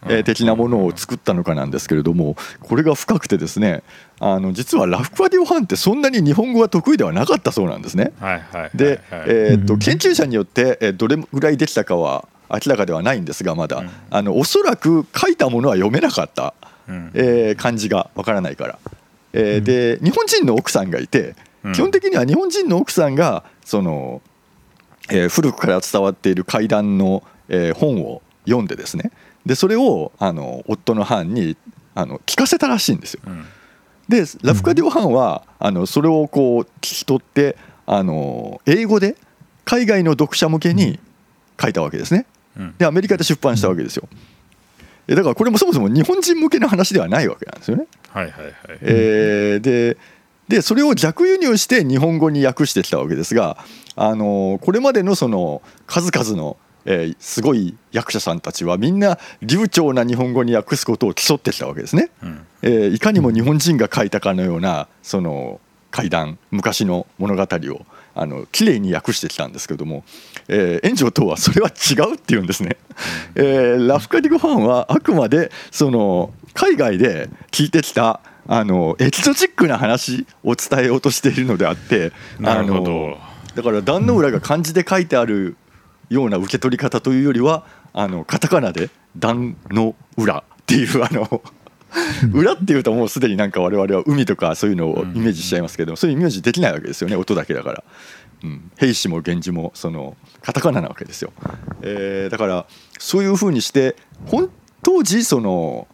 [0.08, 3.82] えー的なものを作ったのかなんですけれどもこれが深くてですね
[4.20, 8.12] あの実はラフクアディオ・ハンってそんなに日本語が得意ではなかったそうなんですね。
[8.20, 9.00] はいはいはいで、はい。
[9.26, 13.90] えーっとうん研究者によってえーどれぐらいできたかは明らかではないんですがまだ、うん。
[14.10, 16.54] あのおそらく書いたものは読めなかった、
[16.88, 17.10] うん。
[17.14, 18.78] えー漢字がわからないから、
[19.32, 21.34] えーで日本人の奥さんがいて
[21.64, 24.22] うん基本的には日本人の奥さんがその、
[25.10, 29.10] えー古くから伝わっている怪談の、えー本を読んでですね
[29.44, 31.56] でそれをあの夫のハンに
[31.94, 33.20] あの聞かせたらしいんですよ。
[33.26, 33.44] うん
[34.08, 39.16] でラフカディオ・ハンはあのそれをこう聞き取ってあの英語で
[39.64, 41.00] 海外の読者向けに
[41.60, 42.24] 書いたわけですね。
[42.56, 44.08] うんでアメリカで出版したわけですよ。
[45.08, 47.86] えだからこれもそもそも日本人向けの話ではないわけなんですよね。
[48.10, 49.96] はいはいはいえーで
[50.48, 53.58] でそれを逆輸入して日本語に訳してきたわけですが、
[53.96, 62.10] あのこれまでのその数々の、えーすごい役者さんたちはみんな流暢な日本語に訳すことを競ってきたわけですね。
[62.22, 67.86] うんえーいかにも日本人が書いたかのようなその怪談昔の物語を
[68.18, 70.02] あの綺麗に訳してきたんですけども、
[70.48, 72.78] えー、炎上等はそれは違うって言うんですね。
[73.34, 83.18] えーラフカディゴファンはあくまでその海外で聞いてきたあのエキゾチックな話を伝えようとしているのであってなあるほどの
[83.54, 85.56] だから壇の浦が漢字で書いてある
[86.08, 91.42] ような受け取り方というよりはあのカタカナで「壇の浦」っていうあの
[92.32, 97.84] 裏っていうともうすでになんか我々は海とかそういうのをイメージしちゃいますけど、そういうイメージできないわけですよね音だけだから、
[98.44, 101.32] うん、兵士も源氏もそのカタカナなわけですよ、
[101.82, 102.66] えーだから
[102.98, 104.50] そういうふうにして本
[104.82, 105.86] 当時その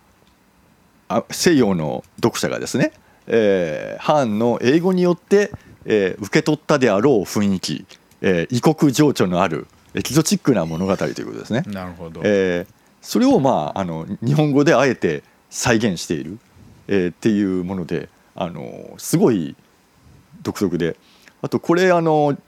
[1.09, 2.93] あ西洋の読者がですね、
[3.27, 5.53] えー、ハーンの英語によって、
[5.85, 7.87] えー受け取ったであろう雰囲気、
[8.21, 11.65] えー異国情緒のあるエキゾチックな物語ということですね。
[11.67, 12.23] なるほど。
[12.25, 16.39] えーそれをまああの日本語であえて再現している、
[16.89, 19.55] えーっていうものであのすごい
[20.43, 20.97] 独特で。
[21.43, 22.39] あとこれあの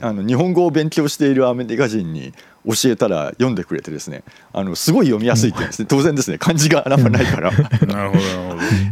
[0.00, 2.32] あの日本語を勉強しているアメリカ人に
[2.64, 5.86] 教えたら読んでくれてですねあのすごい読みやすいってですね。
[5.90, 6.38] 当然ですね。
[6.38, 7.50] 漢字があんまないから。
[7.86, 8.20] なるほど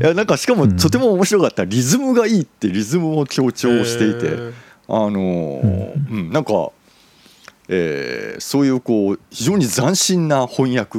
[0.03, 1.65] いやなんかしかもとても面白かった。
[1.65, 4.53] リズムがいいってリズムを強調していて、
[4.89, 6.73] あのーうん、なんか、
[7.69, 10.99] えーそういうこう非常に斬新な翻訳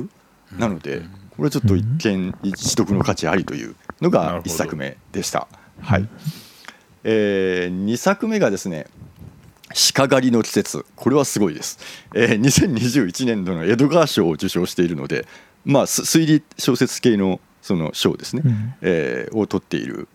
[0.57, 1.01] なので、
[1.35, 5.47] これはちょっと一見一読の価値ありというのが一作目でした。
[5.81, 6.07] はい。
[7.03, 8.85] えー、2作目がですね
[9.95, 10.85] 鹿狩りの季節。
[10.95, 11.79] これはすごいです、
[12.13, 15.25] えー、2021年度のエドガー賞を受賞しているので、
[15.65, 18.73] まあ、す推理小説系のその賞ですね、うん。
[18.81, 20.07] えーを取っている。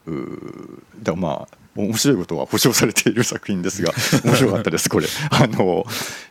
[1.02, 3.92] だまあ面白いことは保証されている作品ですが
[4.24, 5.06] 面白かったですこれ。
[5.30, 5.84] あの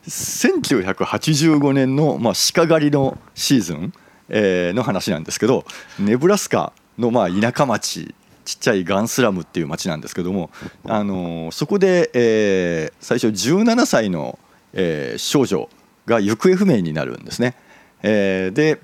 [0.08, 3.94] 1985年の、まあ、鹿狩りのシーズン、
[4.30, 5.66] えーの話なんですけど
[6.00, 8.14] ネブラスカのまあ田舎町
[8.48, 10.50] ちっちゃいガンスラムっていう町なんですけども、
[10.86, 14.40] あのそこで、えー最初17歳の、
[14.72, 15.70] えー少女
[16.06, 17.56] が行方不明になるんですね。
[18.04, 18.80] えーで、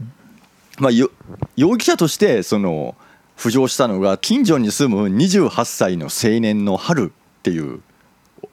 [0.79, 2.95] まあ、容疑者としてその
[3.37, 7.81] 浮上したのが近所に住む28歳の青年の春っていう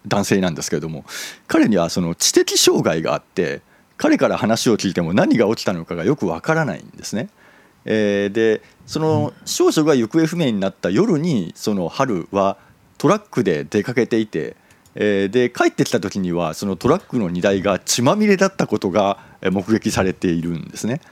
[0.06, 1.04] 男性なんですけれども
[1.46, 3.62] 彼にはその知的障害があって
[4.00, 7.28] 彼から話を聞いても何が起きたのかがよくわからないんですね。
[7.84, 12.56] えーでその少女が行方不明になった夜にその春は
[12.96, 14.56] トラックで出かけていて、
[14.94, 21.02] えーで帰ってきた時にはそのトラックの荷台が血まみれだったことがえー目撃されているんですね。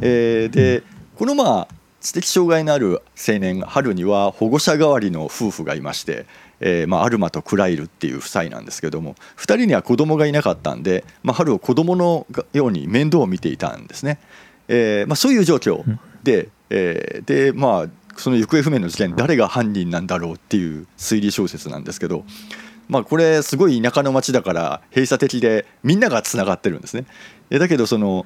[0.00, 0.84] えーで
[1.16, 1.68] このまあ
[2.00, 6.26] 知的障害のある青年春には保護者代わりの夫婦がいまして、
[6.60, 14.18] えーまあ、アルマとクライルっていう夫妻なんですけども2人には子供がいなかったんで、まあ、春を子供のように面倒を見ていたんですね。
[14.68, 15.82] えーまあ、そういう状況
[16.22, 22.24] で,、えーでまあその行方不明の事件誰が犯人なんだろうっていう推理小説なんですけど、
[22.88, 27.06] まあ、これすごい田舎の町だから閉鎖的でみんながつながってるんですね。
[27.50, 28.24] だけどその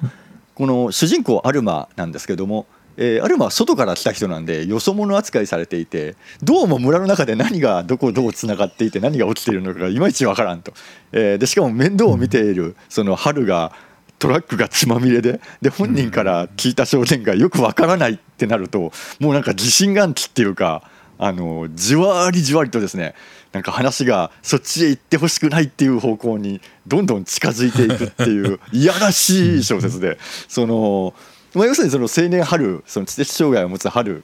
[0.55, 2.65] この主人公アルマなんですけども、
[2.97, 10.73] えーアルマは外から来た人なんでよそ者扱いされていてどうも村の中で何がどこどうつながっていて何が起きているのかがいまいちわからんと、
[11.11, 13.73] えーでしかも面倒を見ているその春が
[14.19, 23.15] トラックが血まみれでで本人から聞いた証言がよくわからないってなるともうなんか疑心暗鬼っていうかあのじわりじわりとですね
[23.51, 31.13] なんか話がそっちへ行ってほしくないっていう方向にどんどん近づいていくっていういやらしい小説でその、
[31.53, 34.23] まあ、要するにその青年春その知的障害を持つ春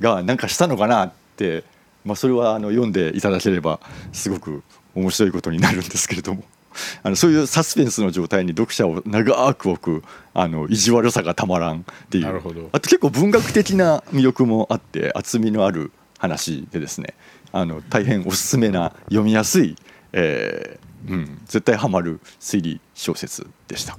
[0.00, 1.64] が何かしたのかなって、
[2.04, 3.80] まあ、それはあの読んでいただければ
[4.12, 4.62] すごく
[4.94, 6.44] 面白いことになるんですけれども。
[7.04, 17.14] あのそういうサスペンスの状態に読者を長く置くあの意地悪さがたまらんっていうなるほどあと結構文学的な魅力もあって厚みのある話でですね
[17.52, 19.76] あの大変おすすめな読みやすい、
[20.12, 23.96] えーうん、絶対ハマる推理小説でした。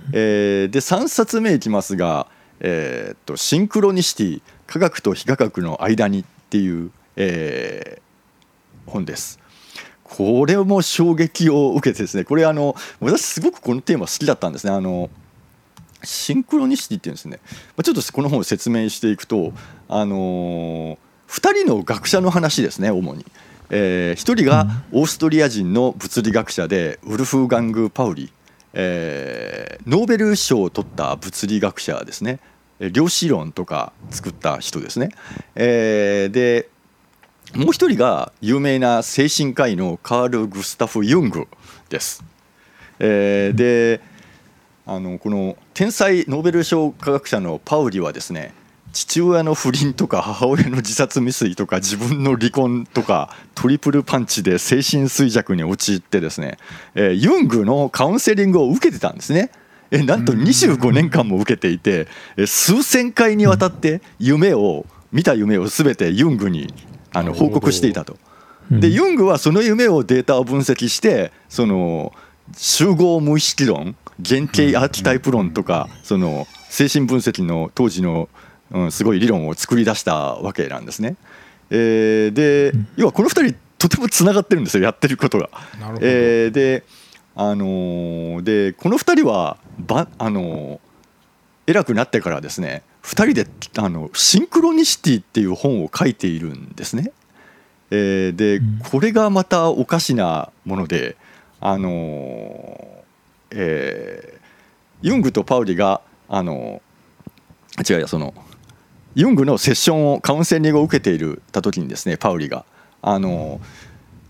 [0.00, 2.26] はいえーで3冊目いきますが、
[2.60, 8.10] えーっと「シンクロニシティ科学と非科学の間に」っていう、えー
[8.90, 9.38] 本です。
[10.04, 14.72] これも衝撃を受けてですねこれあの私すごくこのテーマ好きだったんですね。
[14.72, 15.08] あの
[16.02, 17.38] シンクロニシティっていうんですね、
[17.76, 19.52] まあ、ちょっとこの本を説明していくと、
[19.86, 20.96] あのー、
[21.28, 23.26] 2人の学者の話ですね主に、
[23.68, 28.32] え1人がオーストリア人の物理学者でウルフガング・パウリ、
[28.72, 32.38] えーノーベル賞を取った物理学者ですね
[32.78, 35.10] えー量子論とか作った人ですね、
[35.54, 36.68] えーで
[37.54, 41.48] もう一人が有名な精神科医のカール・グスタフ・ユング
[41.88, 42.22] です。
[43.00, 44.00] えーで
[44.86, 48.54] あのこの天才ノーベル賞科学者のパウリはですね
[48.92, 56.58] 父親の不倫とか母親の自殺未遂とか自分の離婚とかトリプルパンチで精神衰弱に陥ってですね、
[56.94, 59.50] えーユングのカウンセリングを受けてたんですね。
[59.90, 66.72] えーなんと25年間も受けていてえー数千回にわたって夢を見た夢を全てユングに
[67.12, 68.16] あの報告していたと。
[68.70, 72.12] でユングはその夢をデータを分析してその
[72.56, 78.28] 集合無意識論原型アーキタイプ論とかその精神分析の当時の、
[78.72, 81.16] うん、すごい理論を作り出したわけなんですね。
[81.70, 85.50] えーで要はこの2人とてもつながってるんですよやってることが。
[85.80, 86.84] なるほどえーで,、
[87.34, 90.78] あのーでこの2人はば、あのー
[91.66, 93.46] 偉くなってからですね2人で
[93.78, 97.12] あのシンクロニシティっていう本を書いているんですね。
[97.92, 101.16] えーでこれがまたおかしなもので、
[101.60, 103.02] あのー
[103.52, 104.40] えー
[105.02, 108.34] ユングとパウリが、あのー違うやその
[109.14, 112.64] ユングのセッションをカウンセリングを受けているた時にですねパウリが、
[113.02, 113.60] あの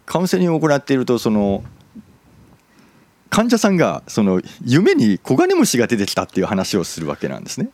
[0.07, 1.63] カウンセリングを行っているとその
[3.29, 7.69] 患者さんがその夢にコガネムシが出てきたっていう話をするわけなんですね。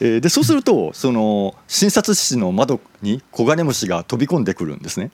[0.00, 5.10] でそうするとその診察室の窓にコガネムシが飛び込んでくるんですね。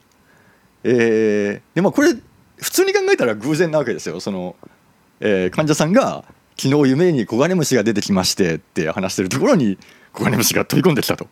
[0.83, 2.15] えーでまあこれ
[2.57, 4.21] 普通に考えたら偶然なわけですよ。
[4.21, 4.57] その
[5.21, 6.25] えー患者さんが
[6.57, 9.79] 昨日夢にコガネムシが出てきましてって話してるところに
[10.13, 11.27] コガネムシが飛び込んできたと。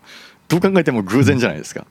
[0.49, 1.87] どう考えても偶然じゃないですか。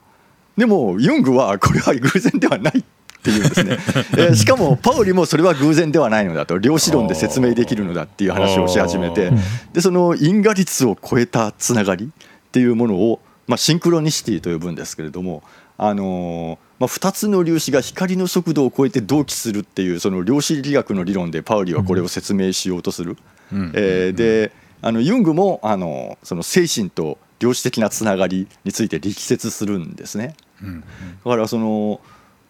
[0.58, 2.84] でもユングはこれは偶然ではないっ
[3.22, 3.78] ていうんですね、
[4.18, 6.58] えーしかもパウリもそれは偶然ではないのだと。
[6.58, 9.32] 量子論で説明できるのだっていう話をし始めて。
[9.74, 15.44] でその因果率を超えたつながりっていうものを、まあ、シンクロニシティと呼ぶんですけれども、
[15.78, 23.18] あのーまあ、2つの粒子が光の速度を超えて同期するっていうその量子力学の理論でパウリはこれを説明しようとする。
[23.52, 23.72] うん。
[23.74, 24.52] えーで
[24.82, 30.36] あのユングもあのその精神と量子的なつながりについて力説するんですね。
[30.62, 32.02] うんだからその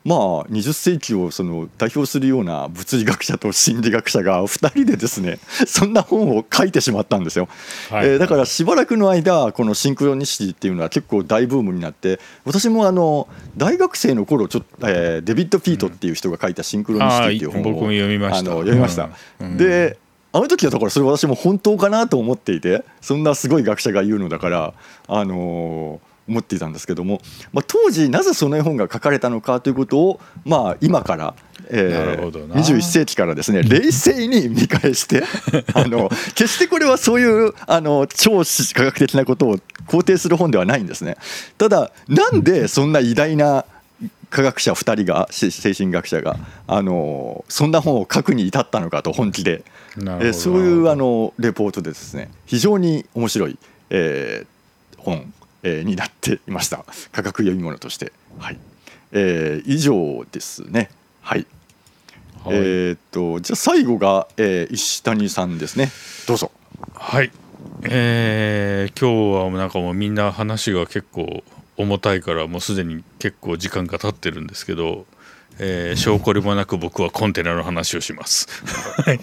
[0.05, 7.49] まあ20世紀をその代表するような物理学者と心理学者が2人でですねそんな本を書いてしまったんですよ。
[7.89, 19.09] はいえーだからしばらくの間このシンクロニシティっていうのは結構大ブームになって私もあの大学生の頃ちょっと、えーデビッド・ピートっていう人が書いた「シンクロニシティ」っていう本を、読みましたあの読みました。
[19.41, 19.97] うんうんで
[20.37, 24.73] あの時はだからそれ私も本当かなと思っていてそんなすごい学者が言うのだから
[25.07, 27.21] あのー思っていたんですけども、
[27.53, 31.35] まあ、当時なぜその絵本が書かれたのかということを、まあ、今から、
[31.69, 35.23] えーほどな21世紀からですね 冷静に見返して
[35.73, 41.15] あの決してこれはそういうあの超科学的なことを肯定する本ではないんですね。
[41.57, 43.65] ただなんでそんな偉大な
[44.29, 49.63] 科学者2人がし精神学者があのそんな本を書くに至ったのかと本気で、
[49.97, 53.57] えーそういうあのレポートでですね非常に面白い、
[53.89, 54.47] えー
[55.01, 56.83] 本、えーになっていました。
[57.11, 58.11] 科学読み物として。
[58.39, 58.57] はい。
[59.13, 60.89] えー以上ですね。
[61.21, 61.45] はい。
[62.43, 62.55] はい。
[62.57, 65.89] えーっとじゃあ最後が、えー石谷さんですね。
[66.27, 66.51] どうぞ。
[66.93, 67.31] はい、
[67.83, 71.43] えー今日はなんかもうみんな話が結構
[71.77, 75.05] 重たいからもうすでに結構時間が経ってるんですけど、
[75.59, 78.47] えー証拠りもなく僕はコンテナの話をします。
[79.03, 79.19] はい。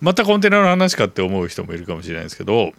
[0.00, 2.72] またコンテナの話かって思う人もいるかもしれないですけど、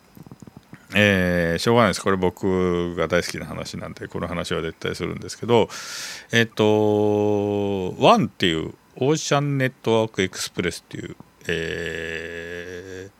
[0.94, 2.02] えーしょうがないです。
[2.02, 5.70] これ僕が大好きな話なんでこの話は絶対するんですけど
[6.32, 11.16] えっ、とワンっていうオーシャンネットワークエクスプレスっていう、
[11.48, 13.16] えー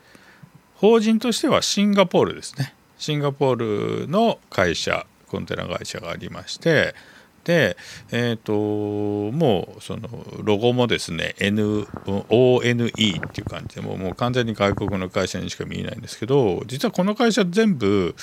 [0.78, 2.74] 法人としてはシンガポールですね
[3.06, 6.96] シンガポールの会社コンテナ会社がありまして
[7.44, 7.78] で
[8.12, 10.10] えっ、ともうその
[10.42, 12.92] ロゴもですね N ONE っ
[13.32, 18.16] ていう感じでもうもう完全に外国の会社にしか見えないんですけど実はこの会社全部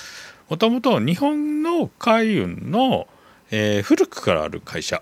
[0.49, 3.07] もともと日本の海運の、
[3.53, 5.01] えー古くからある会社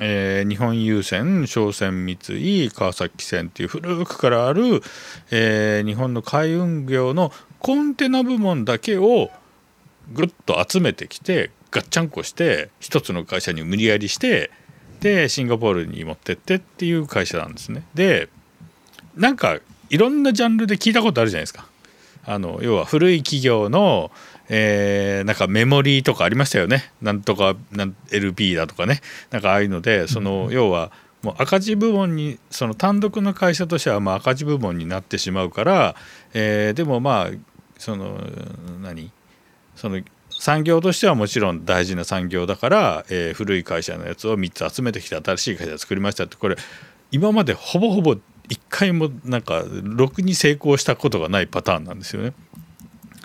[0.00, 2.18] えー日本郵船商船三
[2.64, 4.82] 井川崎線っていう古くからある、
[5.30, 9.30] えー日本の海運業のコンテナ部門だけを
[10.12, 14.50] ぐっと集めてきてガッチャンコして一つの会社に無理やりして
[15.00, 17.84] でシンガポールに持ってってっていう会社なんですね。
[17.94, 18.28] で
[19.14, 21.66] なんかいろんなジャンルで聞いたことあるじゃないですか。
[22.26, 24.10] あの要は古い企業の、
[24.48, 26.92] えーなんかメモリーとかありましたよね。
[27.00, 29.00] なんとかなん LP だとかね。
[29.30, 35.96] なんかああいうのでその要はもう赤字部門にその単独の会社としてはまあ赤字部門になってしまうから、
[36.34, 37.30] えーでもまあ
[37.78, 38.20] その
[38.82, 39.10] 何？
[39.74, 40.00] その
[40.30, 46.56] 産業としてはもちろん大事な産業だから、えー古い会社のやつを3つ集めてきて新しい会社を作りましたってこれ
[47.10, 48.16] 今までほぼほぼ
[48.48, 52.32] 一回もなんかろくに成功したことがないパターンなんですよね。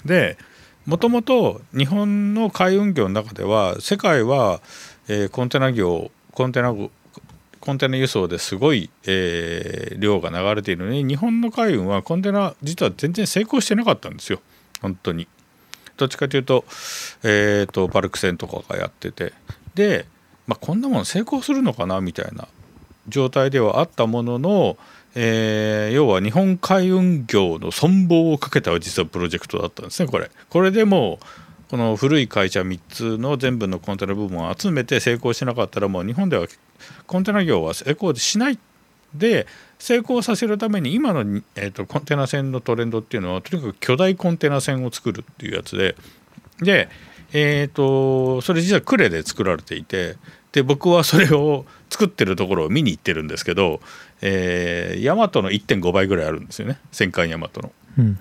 [0.06, 0.38] で
[0.86, 4.62] もともと日本の海運業の中では世界は、
[5.08, 6.74] えーコンテナ業コンテナ
[7.60, 14.42] コンテナ輸送ですごい、えー量が流れているのに日本の海運はコンテナ実は全然成功してなかったんですよ
[14.82, 15.28] 本当に。
[15.98, 16.66] どっちかというと,、
[17.22, 19.34] えー、とパルク船とかがやってて
[19.76, 20.08] で、
[20.48, 22.48] まあ、こんなもん成功するのかなみたいな
[23.08, 24.78] 状態ではあったものの、
[25.16, 30.32] えー要は日本海運業の存亡をかけた実はプロジェクトだったんですねこれ。
[30.49, 31.26] これでもう
[31.70, 36.45] この古い会社3つの全部のコンテナ部門を集めて成功しなかったらもう日本では
[37.07, 38.59] コンテナ業は成功しない
[39.14, 39.47] で
[39.80, 41.22] 成功させるために今の、
[41.55, 45.95] えー、とコンテナ船のトレンドっていうのはとにかく巨大コンテナ船を作るっていうやつで
[46.62, 46.89] で
[47.34, 50.18] えー、とそれ実は呉で作られていて
[50.51, 53.82] で僕はそれを作ってるところを見に行ってるんですけど、
[54.22, 56.80] えー、ヤマトの1.5倍ぐらいあるんですよね。
[56.92, 57.72] 戦艦ヤマトの。
[58.00, 58.18] うんうん。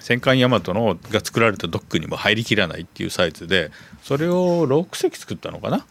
[0.00, 5.84] 戦艦ヤマトのが作られたドックにも入りきらないっていうサイズでそれを6隻作ったのかな、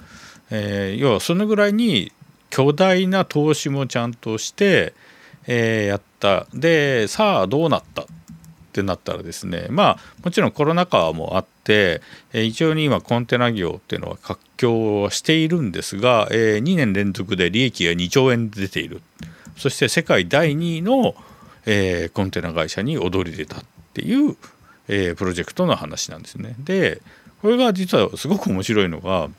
[0.49, 2.13] えー要はそのぐらいに
[2.49, 4.93] 巨大な投資もちゃんとして、
[5.45, 6.47] えーやった。
[6.53, 8.05] でさあどうなったっ
[8.71, 19.01] てなったらですねまあもちろんコロナ禍もあって、えー一応に今コンテナ業っていうのは活況はしているんですが、え2年連続で利益が2兆円出ている
[19.57, 21.15] そして世界第2位の、
[21.65, 23.63] えコンテナ会社に躍り出たっ
[23.93, 24.36] ていう、
[24.88, 26.55] えプロジェクトの話なんですね。
[26.59, 27.01] で
[27.41, 29.30] これが実はすごく面白いのが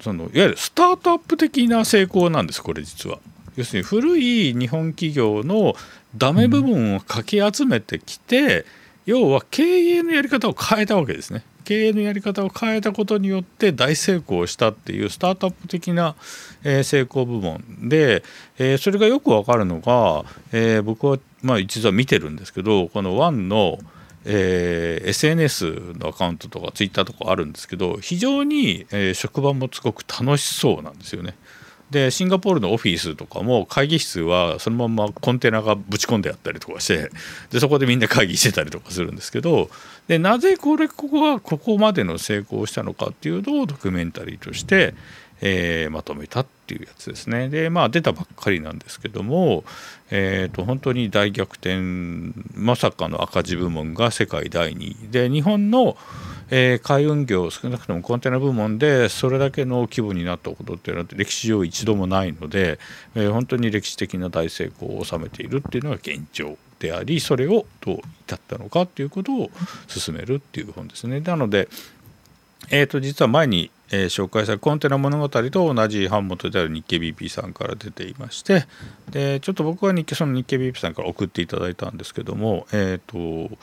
[0.00, 3.18] そのいわゆるスタートアップ的な成功なんですこれ実は。
[3.56, 5.74] 要するに古い日本企業の
[6.16, 8.64] ダメ部分をかき集めてきて、
[9.06, 11.44] 要は経営のやり方を変えたわけですね。
[11.64, 16.16] 経営のやり方を変えたことによって大成功したっていうスタートアップ的な、
[16.62, 18.22] 成功部門で、
[18.78, 20.24] それがよくわかるのが、
[20.82, 23.78] 僕はまあ実は見てるんですけどこのワンの、
[24.24, 31.34] え SNS のアカウントとかツイッターとかあるんですけど非常に、職場もすごく楽しそうなんですよね。
[31.92, 37.10] でシンガポールのオフィスとかも会議室はそのままコンテナがぶち込んであったりとかして
[37.50, 39.70] でそこでみんな会議してたりとかするんですけど
[40.08, 44.94] でなぜこれここがここまでの成功をしたのかっていうのをドキュメンタリーとして、
[45.40, 47.48] えー、まとめたっていうやつですね。
[47.48, 49.64] でまあ出たばっかりなんですけども、
[50.10, 51.80] えーと、本当に大逆転
[52.54, 55.10] まさかの赤字部門が世界第2位。
[55.10, 55.96] で日本の、
[56.54, 62.78] えー、海運業少なくともコンテナ部門でそれだけの規模になったことっていうのは歴史上一度もないので、
[63.14, 69.50] えー、本当に歴史的な大成功を収めているっていうのが現状でありそれをどう至ったのかっていうことを
[69.86, 71.20] 進めるっていう本ですね。
[71.20, 71.70] なので
[72.70, 78.66] えー、と実は前に、えー、紹介されコンテナ物語と同じ版元である日経 BP さんから出ていまして
[79.10, 83.56] でちょっと僕は日経その日経 BP さんから送っていただいたんですけども、えーと、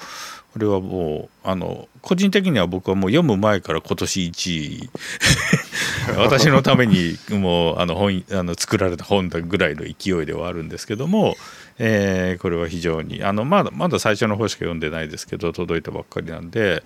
[0.53, 4.51] これはもうあの個人的には僕はもう読む前から今年1
[4.83, 4.89] 位。
[6.17, 11.35] 私のためにもうあの本あの作られた本だぐらいの勢いではあるんですけども、
[11.77, 16.83] えー、これは非常にあのまだまだ最初の方しか読んでないですけど届いたばっかりなんで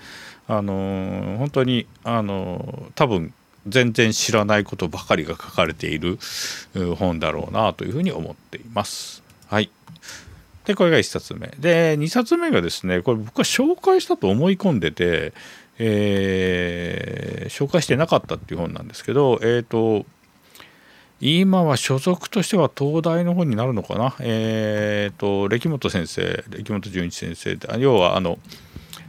[0.48, 3.34] あの本当にあの多分
[3.68, 6.20] 全然知らないことばかりが書かれている
[6.98, 9.24] 本だろうなというふうに思っています。
[9.48, 9.70] はい、
[10.66, 11.48] でこれが1冊目。
[11.60, 15.34] で2冊目がですねこれ僕は紹介したと思い込んでて、
[15.80, 20.06] えー、紹介してなかったっていう本なんですけどえっ、ー、と
[21.22, 24.14] 今は所属としては東大の方になるのかな？
[24.20, 28.40] えっ、ー、と歴本先生歴本純一先生要はあの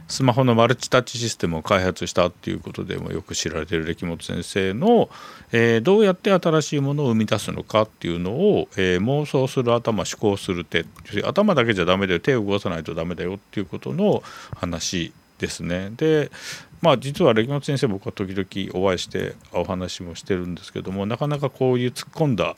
[0.07, 5.09] スマホのマルチタッチシステムを開発したっていうことでもよく知られている歴本先生の、
[5.51, 10.85] えー、どうやって新しいものを生み出すのかっていうのを、えー、妄想する頭思考する手
[11.23, 14.21] 頭だけじゃダメだよ手を動かさないとダメだよっていうことの
[14.55, 15.91] 話ですね。
[15.97, 16.31] で
[16.81, 22.55] まあ実は歴本先生僕は時々お会いしてお話もしてるんですけどもなかなかこういう突っ込んだ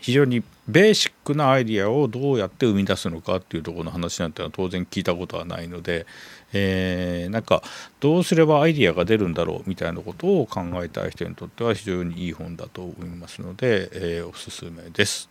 [0.00, 6.06] 非常にベーシックなアイディアをどうやって生み出すのかっていうところの話なんてのは当然聞いたことはないので、
[6.52, 7.62] えー、なんか
[8.00, 15.28] どうすればアイディアが出るんだろうみたいなことを考えたい人にとっては非常にいい本だと思いますので、えー、おすすめです。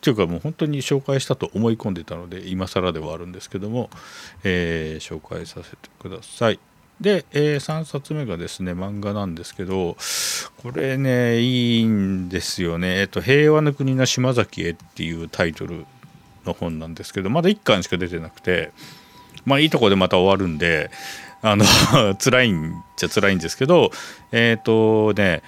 [0.00, 3.90] というかもう本当に紹介したと思い込んでたので今更ではあるんですけども、
[4.42, 6.58] えー、紹介させてください。
[7.00, 9.96] で、えー、3冊目がですね漫画なんですけど
[10.62, 15.86] これねいいんですよね「えっと、平和の国の島崎へ」っていうタイトル
[16.44, 18.72] の本なんですけどまだ1巻しか出てなくて
[19.44, 20.90] まあいいとこでまた終わるんで
[21.40, 21.64] あの
[22.18, 23.92] 辛いんじゃ辛いんですけど
[24.32, 25.42] えっ、ー、とね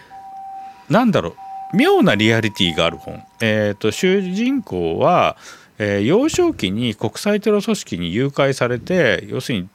[0.89, 3.23] なんだろう妙なリアリティがある本。
[3.41, 5.37] えっ、ー、と主人公は、
[5.79, 9.69] えー、幼少期に国際テロ組織に誘拐されて要するに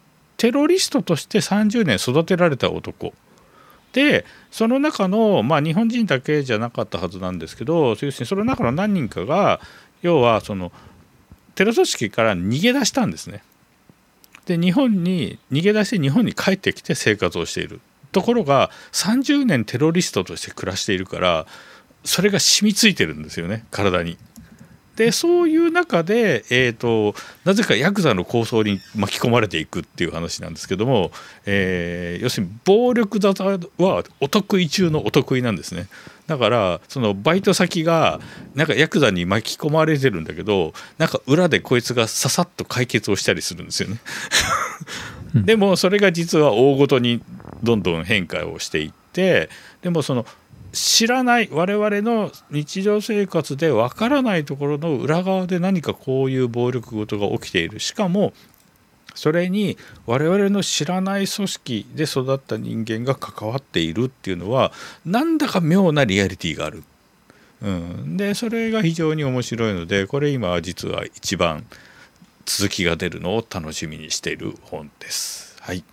[0.45, 3.15] テロリストとして30年育てられた男
[3.93, 9.59] でその中の、まあ、日本人だけじゃなかったはずなんですけど要するにその中の何人かが
[10.03, 10.71] 要はその
[11.55, 13.41] テロ組織から逃げ出したんですね。
[14.45, 17.81] で日本に逃げ出して日本に帰ってきて生活をしている
[18.11, 21.47] ところが30年テロリストとして暮らしているから
[22.03, 24.19] それが染みついてるんですよね体に。
[24.95, 31.11] でそういう中で、えーと、なぜかヤクザの構想に巻き込まれていくっていう話なんですけども、
[31.45, 35.87] えー、要するに暴力沙汰はお得意中のお得意なんですね。
[36.27, 38.19] だからそのバイト先が
[38.55, 43.99] なんかヤクザに巻き込まれてるんだけどなんか裏でこいつがささっと解決をしたりするんですよね。
[45.35, 47.21] でもそれが実は大ごとに
[47.61, 49.49] どんどん変化をしていって
[49.81, 50.25] でもその
[50.75, 58.33] 知らない我々の日常生活でわからないところの裏側で何かこういう暴力事が起きているしかも
[59.15, 64.73] それに我々の知らない組織で育った人間が関わっているっていうのは
[65.05, 66.83] なんだか妙なリアリティがある。
[67.61, 71.65] うん、でそれが非常に面白いのでこれ今実は一番
[72.45, 75.55] 続きが出るのを楽しみにしている本です。
[75.61, 75.83] はい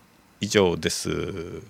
[0.41, 1.63] 以上です。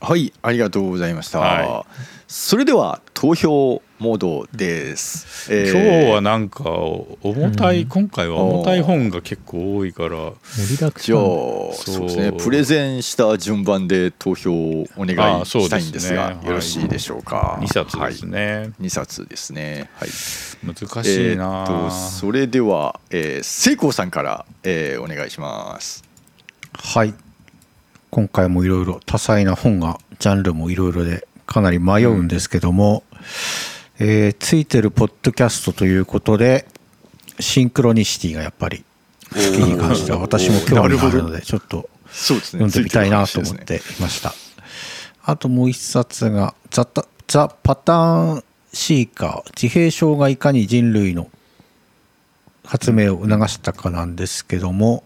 [0.00, 10.32] はいありがとうございました、はい、それでは投票モードです、えー、今日はなんか重たい、うん、今回は重たい本が結構多いから。
[10.68, 19.90] じゃあそうですねプレゼンした順番で投票をお願いしたいんですが、ね、よろしいでしょうか、はい、2冊ですね、はい、2冊ですね。
[19.94, 20.08] はい。
[20.62, 26.04] 難しいな、えー、それでは、えー、聖光さんから、えー、お願いします。
[26.74, 27.14] はい
[28.10, 33.04] 今回もいろいろ多彩な本がジャンルもいろいろでかなり迷うんですけども、
[34.00, 36.66] うん、えー、ついてるポッドキャストということで
[37.40, 38.84] シンクロニシティがやっぱり
[39.32, 44.32] 好きに関しては私も興味があるのでちょっと読んでみたいなと思っていました。
[45.24, 46.88] あともう一冊がザ・
[47.26, 51.28] ザパターンシーカー自閉症がいかに人類の
[52.64, 55.02] 発明を促したかなんですけども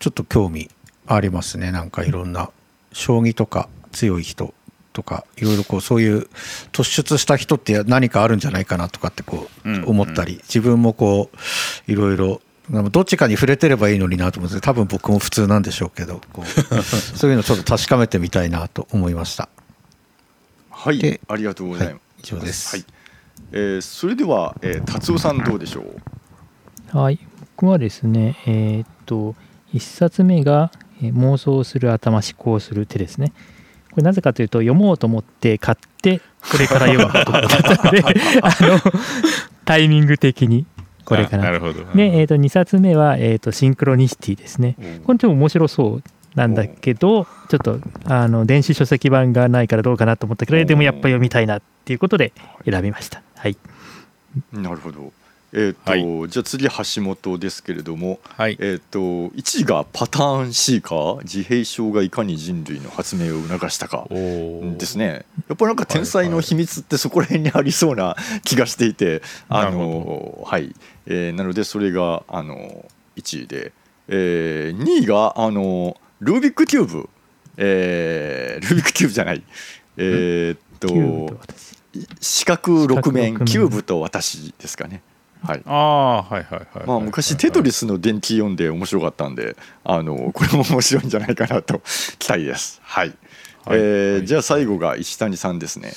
[0.00, 0.68] ちょっと興味
[1.06, 1.72] ありますね。
[1.72, 2.50] なんかいろんな
[2.92, 4.54] 将棋とか強い人
[4.92, 6.28] とかいろいろこうそういう
[6.72, 11.30] 突出した人って何かあるんじゃないかなとかってこう思ったり自分もこ
[11.88, 12.40] ういろいろ
[12.90, 16.46] どっちかに触れてればいいのになと思って多分僕も普通なんでしょうけどこう
[16.82, 19.48] そういうのちょっと確かめてみたいなと思いました。
[20.70, 22.76] はいでありがとうございます、はい以上です。
[22.76, 22.84] はい。
[23.52, 25.80] えーそれでは、えー達夫さんどうでしょ
[26.94, 26.98] う？
[26.98, 27.18] はい、
[27.56, 29.34] 僕はですね、えーっと、
[29.74, 30.70] 1冊目が、
[31.02, 33.32] えー妄想する頭思考する手ですね。
[33.90, 38.02] これなぜかというと、読もうと思って買って、これから読むとだったので、
[38.42, 38.78] あの、
[39.64, 40.66] タイミング的に
[41.04, 41.42] これかな。
[41.44, 44.76] あなるほどで、えーっと、2冊目は、えーっと、シンクロニシティですね。
[45.04, 46.02] これちょっと面白そう
[46.34, 52.32] なんだけど、ちょっと、あの、電子書籍版がないからどうかなと思ったけど、でもやっぱ読みたいなっていうことで
[52.64, 53.22] 選びました。
[53.36, 53.56] はい。
[54.52, 55.12] なるほど
[55.54, 58.56] えーとはじゃあ次橋本ですけれども、はい。
[58.58, 58.98] えー、と
[59.36, 65.26] 1位がパターン C か自閉症がいかに人類の発明を促したかですね。
[65.48, 70.74] やっぱりなんか天才の秘密ってそこら辺にありそうな 気がしていて、あなるのはい、
[71.06, 73.72] えーなのでそれがあの1位で、
[74.08, 77.08] えー2位があのルービックキューブ、
[77.58, 79.42] えールービックキューブじゃない。
[79.98, 80.94] えーっとと
[81.40, 81.76] 私
[82.20, 85.02] 四角六面四角六面キューブと私ですかね。
[85.44, 85.62] はい。
[85.66, 86.66] ああはいはいはい。
[86.78, 91.80] はいまあ、昔テトリスの伝記読んで面白かったんであのこれも面白いんじゃないかなと
[92.18, 92.80] 期待です。
[92.84, 93.08] はい、
[93.64, 93.78] はい。
[93.78, 94.26] えーはい。
[94.26, 95.92] じゃあ最後が石谷さんですね。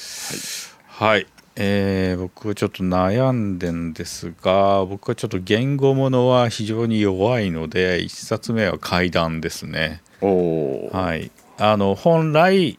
[0.88, 1.28] はい、
[1.58, 10.02] えー僕はちょっと悩んでんですが僕はちょっと言語ものは非常に弱いので1冊目は怪談ですね。
[10.22, 10.98] はい、おー。
[10.98, 12.78] はい、あの本来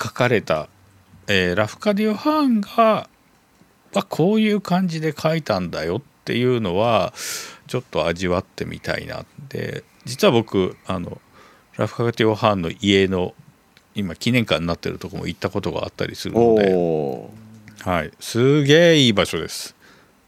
[0.00, 0.68] 書かれた、
[1.26, 3.08] えーラフカディオ・ハーンが
[3.94, 7.12] はこういう感じで書いたんだよっていうのは
[7.66, 9.24] ちょっと味わってみたいな。
[9.48, 11.20] で実は僕あの
[11.76, 13.34] ラフカディオ・ハーンの家の
[13.94, 17.36] 今記念館になってるとこも行ったことがあったりするので。
[17.86, 19.76] はい、すげえいい場所です。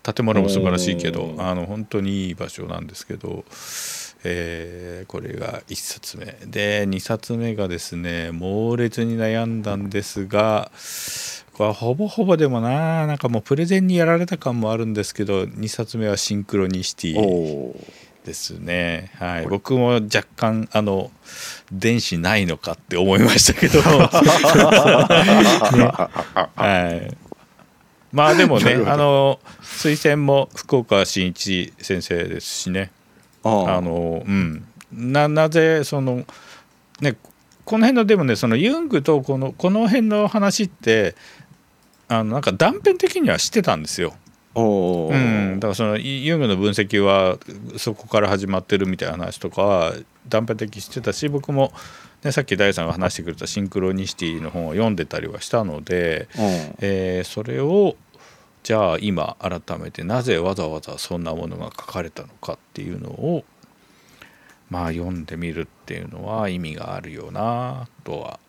[0.02, 3.44] 建物も素晴らしいけどあの本当にいい場所なんですけど、
[4.22, 6.26] えーこれが1冊目。
[6.46, 10.70] で2冊目がですね猛烈に悩んだんですが
[11.62, 17.74] はほぼほぼでもななんかもうプレゼンにやられた感もあるんですけど2冊目はシンクロニシティ
[18.24, 21.10] ですね、はい、僕も若干あの
[21.72, 23.80] 電子ないのかって思いましたけど、
[26.54, 27.16] はい、
[28.12, 32.90] まあでもねあの推薦も福岡伸一先生ですしね。
[33.44, 36.24] あの、うん、ななぜその
[37.00, 37.16] ね
[37.64, 41.14] この辺のでもねそのユングとこのこの辺の話って
[42.08, 44.14] あのなんか断片的には知ってたんですよ。
[44.54, 47.38] おうーん、だからそのユングの分析は
[47.76, 49.92] そこから始まってるみたいな話とかは
[50.28, 51.72] 断片的にしてたし僕も、
[52.24, 56.44] ね、さっき大さんが話してくれたシンクロニシティの本を読んでたりはしたので、うん。
[56.80, 57.96] えーそれを
[58.64, 63.44] じゃあ今改めてなぜわざわざそんなものが書かれたのかっていうのを
[64.68, 68.40] まあ読んでみるっていうのは意味があるよなとは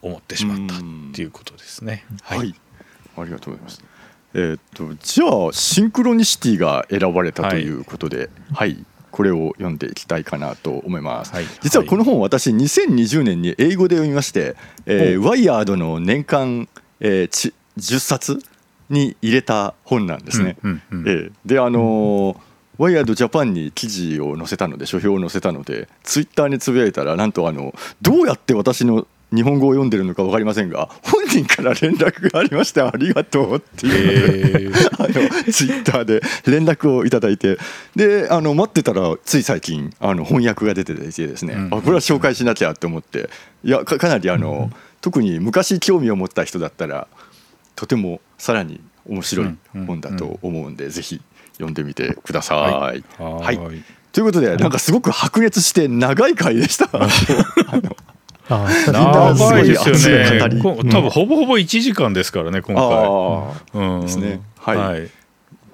[0.00, 0.78] 思ってしまったっ
[1.12, 2.06] ていうことですね。
[2.22, 2.54] はい、
[3.20, 3.82] ありがとうございます。
[4.34, 11.32] えーっとじゃあシンクロニシティが選ばれたということで、はい、これを読んでいきたいかなと思います。
[11.32, 14.56] はい実はこの本私2020年に英語で読みまして、
[14.86, 16.68] えーワイヤードの年間、
[17.00, 18.42] えーち10冊
[18.90, 20.56] に入れた本なんですね。
[20.62, 22.48] うんうんうんえーであのー
[22.78, 29.04] ワイヤードジャパンに記事を載せたので書評を載せたのでツイッターにつぶやいたらなんとあのどうやって私の
[29.34, 34.68] 日本語を読んでるのか分かりませんが本人から連絡がありましてありがとうっていう。
[34.68, 35.04] えー。
[35.04, 37.58] あのツイッターで連絡をいただいて。
[37.94, 41.66] であの待ってたらつい最近あの翻訳が出ててですね、うん。
[41.66, 43.28] あこれは紹介しなきゃって思って。
[43.64, 44.70] いやかかなりあの、
[45.00, 47.08] 特に昔興味を持った人だったら
[47.76, 49.56] とてもさらに面白い
[49.86, 51.20] 本だと思うんで、ぜひ
[51.54, 52.58] 読んでみてください。
[52.58, 53.04] はい。
[53.18, 53.58] はい。
[54.12, 56.88] ということでなんかすごく白熱して長い回でした。
[58.48, 59.96] あー 長いですよ
[60.40, 60.60] ね。
[60.62, 63.82] こ多分ほぼほぼ1時間ですからね今あ回。
[63.82, 65.08] うんですねはいはい。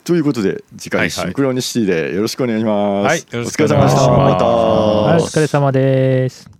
[0.05, 3.07] ということで次回はいはいシンクロニシティでよろしくお願いします。
[3.07, 4.47] はいよろしくお疲れ様でした。
[4.47, 6.54] お疲れ様です。